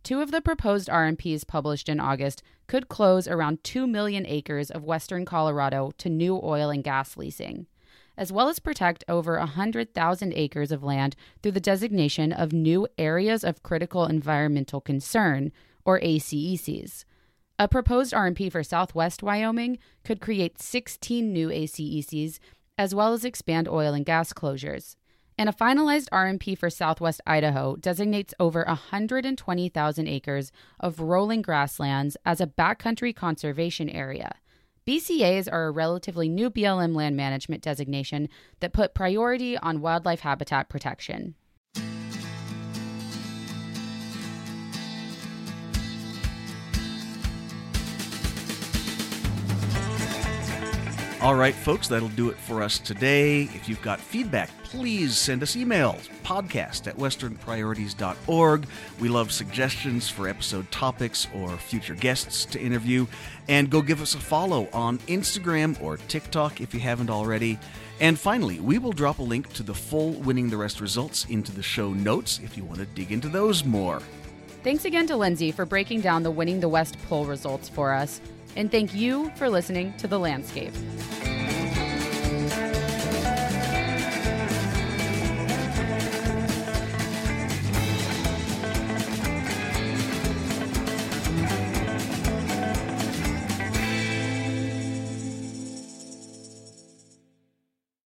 Two 0.01 0.19
of 0.19 0.31
the 0.31 0.41
proposed 0.41 0.89
RMPs 0.89 1.45
published 1.45 1.89
in 1.89 1.99
August 1.99 2.41
could 2.65 2.89
close 2.89 3.27
around 3.27 3.63
2 3.63 3.85
million 3.85 4.25
acres 4.25 4.71
of 4.71 4.83
western 4.83 5.25
Colorado 5.25 5.91
to 5.99 6.09
new 6.09 6.41
oil 6.43 6.71
and 6.71 6.83
gas 6.83 7.15
leasing. 7.15 7.67
as 8.17 8.31
well 8.31 8.49
as 8.49 8.57
protect 8.57 9.03
over 9.07 9.37
100,000 9.37 10.33
acres 10.33 10.71
of 10.71 10.83
land 10.83 11.15
through 11.43 11.51
the 11.51 11.59
designation 11.59 12.33
of 12.33 12.51
New 12.51 12.87
Areas 12.97 13.43
of 13.43 13.61
Critical 13.61 14.07
Environmental 14.07 14.81
Concern, 14.81 15.51
or 15.85 15.99
ACECs. 15.99 17.05
A 17.57 17.69
proposed 17.69 18.11
RMP 18.11 18.51
for 18.51 18.63
southwest 18.63 19.23
Wyoming 19.23 19.77
could 20.03 20.19
create 20.19 20.61
16 20.61 21.31
new 21.31 21.47
ACECs, 21.47 22.37
as 22.77 22.93
well 22.93 23.13
as 23.13 23.23
expand 23.23 23.69
oil 23.69 23.93
and 23.93 24.05
gas 24.05 24.33
closures. 24.33 24.97
And 25.37 25.47
a 25.47 25.53
finalized 25.53 26.09
RMP 26.09 26.57
for 26.57 26.69
southwest 26.69 27.21
Idaho 27.25 27.77
designates 27.77 28.33
over 28.41 28.65
120,000 28.67 30.07
acres 30.07 30.51
of 30.81 30.99
rolling 30.99 31.41
grasslands 31.41 32.17
as 32.25 32.41
a 32.41 32.47
backcountry 32.47 33.15
conservation 33.15 33.87
area. 33.87 34.35
BCAs 34.85 35.47
are 35.49 35.67
a 35.67 35.71
relatively 35.71 36.27
new 36.27 36.49
BLM 36.49 36.93
land 36.93 37.15
management 37.15 37.63
designation 37.63 38.27
that 38.59 38.73
put 38.73 38.93
priority 38.93 39.57
on 39.57 39.79
wildlife 39.79 40.19
habitat 40.19 40.67
protection. 40.67 41.35
All 51.25 51.33
right, 51.33 51.55
folks, 51.55 51.87
that'll 51.87 52.09
do 52.09 52.29
it 52.29 52.37
for 52.37 52.61
us 52.61 52.77
today. 52.77 53.41
If 53.45 53.67
you've 53.67 53.81
got 53.81 53.99
feedback, 53.99 54.51
please 54.63 55.17
send 55.17 55.41
us 55.41 55.55
emails 55.55 56.07
podcast 56.23 56.85
at 56.85 56.95
westernpriorities.org. 56.97 58.67
We 58.99 59.09
love 59.09 59.31
suggestions 59.31 60.07
for 60.07 60.27
episode 60.27 60.69
topics 60.69 61.27
or 61.33 61.49
future 61.57 61.95
guests 61.95 62.45
to 62.45 62.61
interview. 62.61 63.07
And 63.47 63.71
go 63.71 63.81
give 63.81 64.03
us 64.03 64.13
a 64.13 64.19
follow 64.19 64.69
on 64.71 64.99
Instagram 64.99 65.81
or 65.81 65.97
TikTok 65.97 66.61
if 66.61 66.75
you 66.75 66.79
haven't 66.79 67.09
already. 67.09 67.57
And 67.99 68.19
finally, 68.19 68.59
we 68.59 68.77
will 68.77 68.93
drop 68.93 69.17
a 69.17 69.23
link 69.23 69.51
to 69.53 69.63
the 69.63 69.73
full 69.73 70.11
Winning 70.11 70.51
the 70.51 70.59
West 70.59 70.79
results 70.79 71.25
into 71.25 71.51
the 71.51 71.63
show 71.63 71.91
notes 71.91 72.39
if 72.43 72.55
you 72.55 72.63
want 72.63 72.81
to 72.81 72.85
dig 72.85 73.11
into 73.11 73.29
those 73.29 73.65
more. 73.65 73.99
Thanks 74.65 74.83
again 74.83 75.05
to 75.05 75.15
Lindsay 75.15 75.51
for 75.51 75.63
breaking 75.63 76.01
down 76.01 76.23
the 76.23 76.31
Winning 76.31 76.59
the 76.59 76.67
West 76.67 76.97
poll 77.07 77.25
results 77.25 77.69
for 77.69 77.93
us. 77.93 78.19
And 78.55 78.71
thank 78.71 78.95
you 78.95 79.29
for 79.35 79.47
listening 79.47 79.93
to 79.97 80.07
The 80.07 80.17
Landscape. 80.17 80.73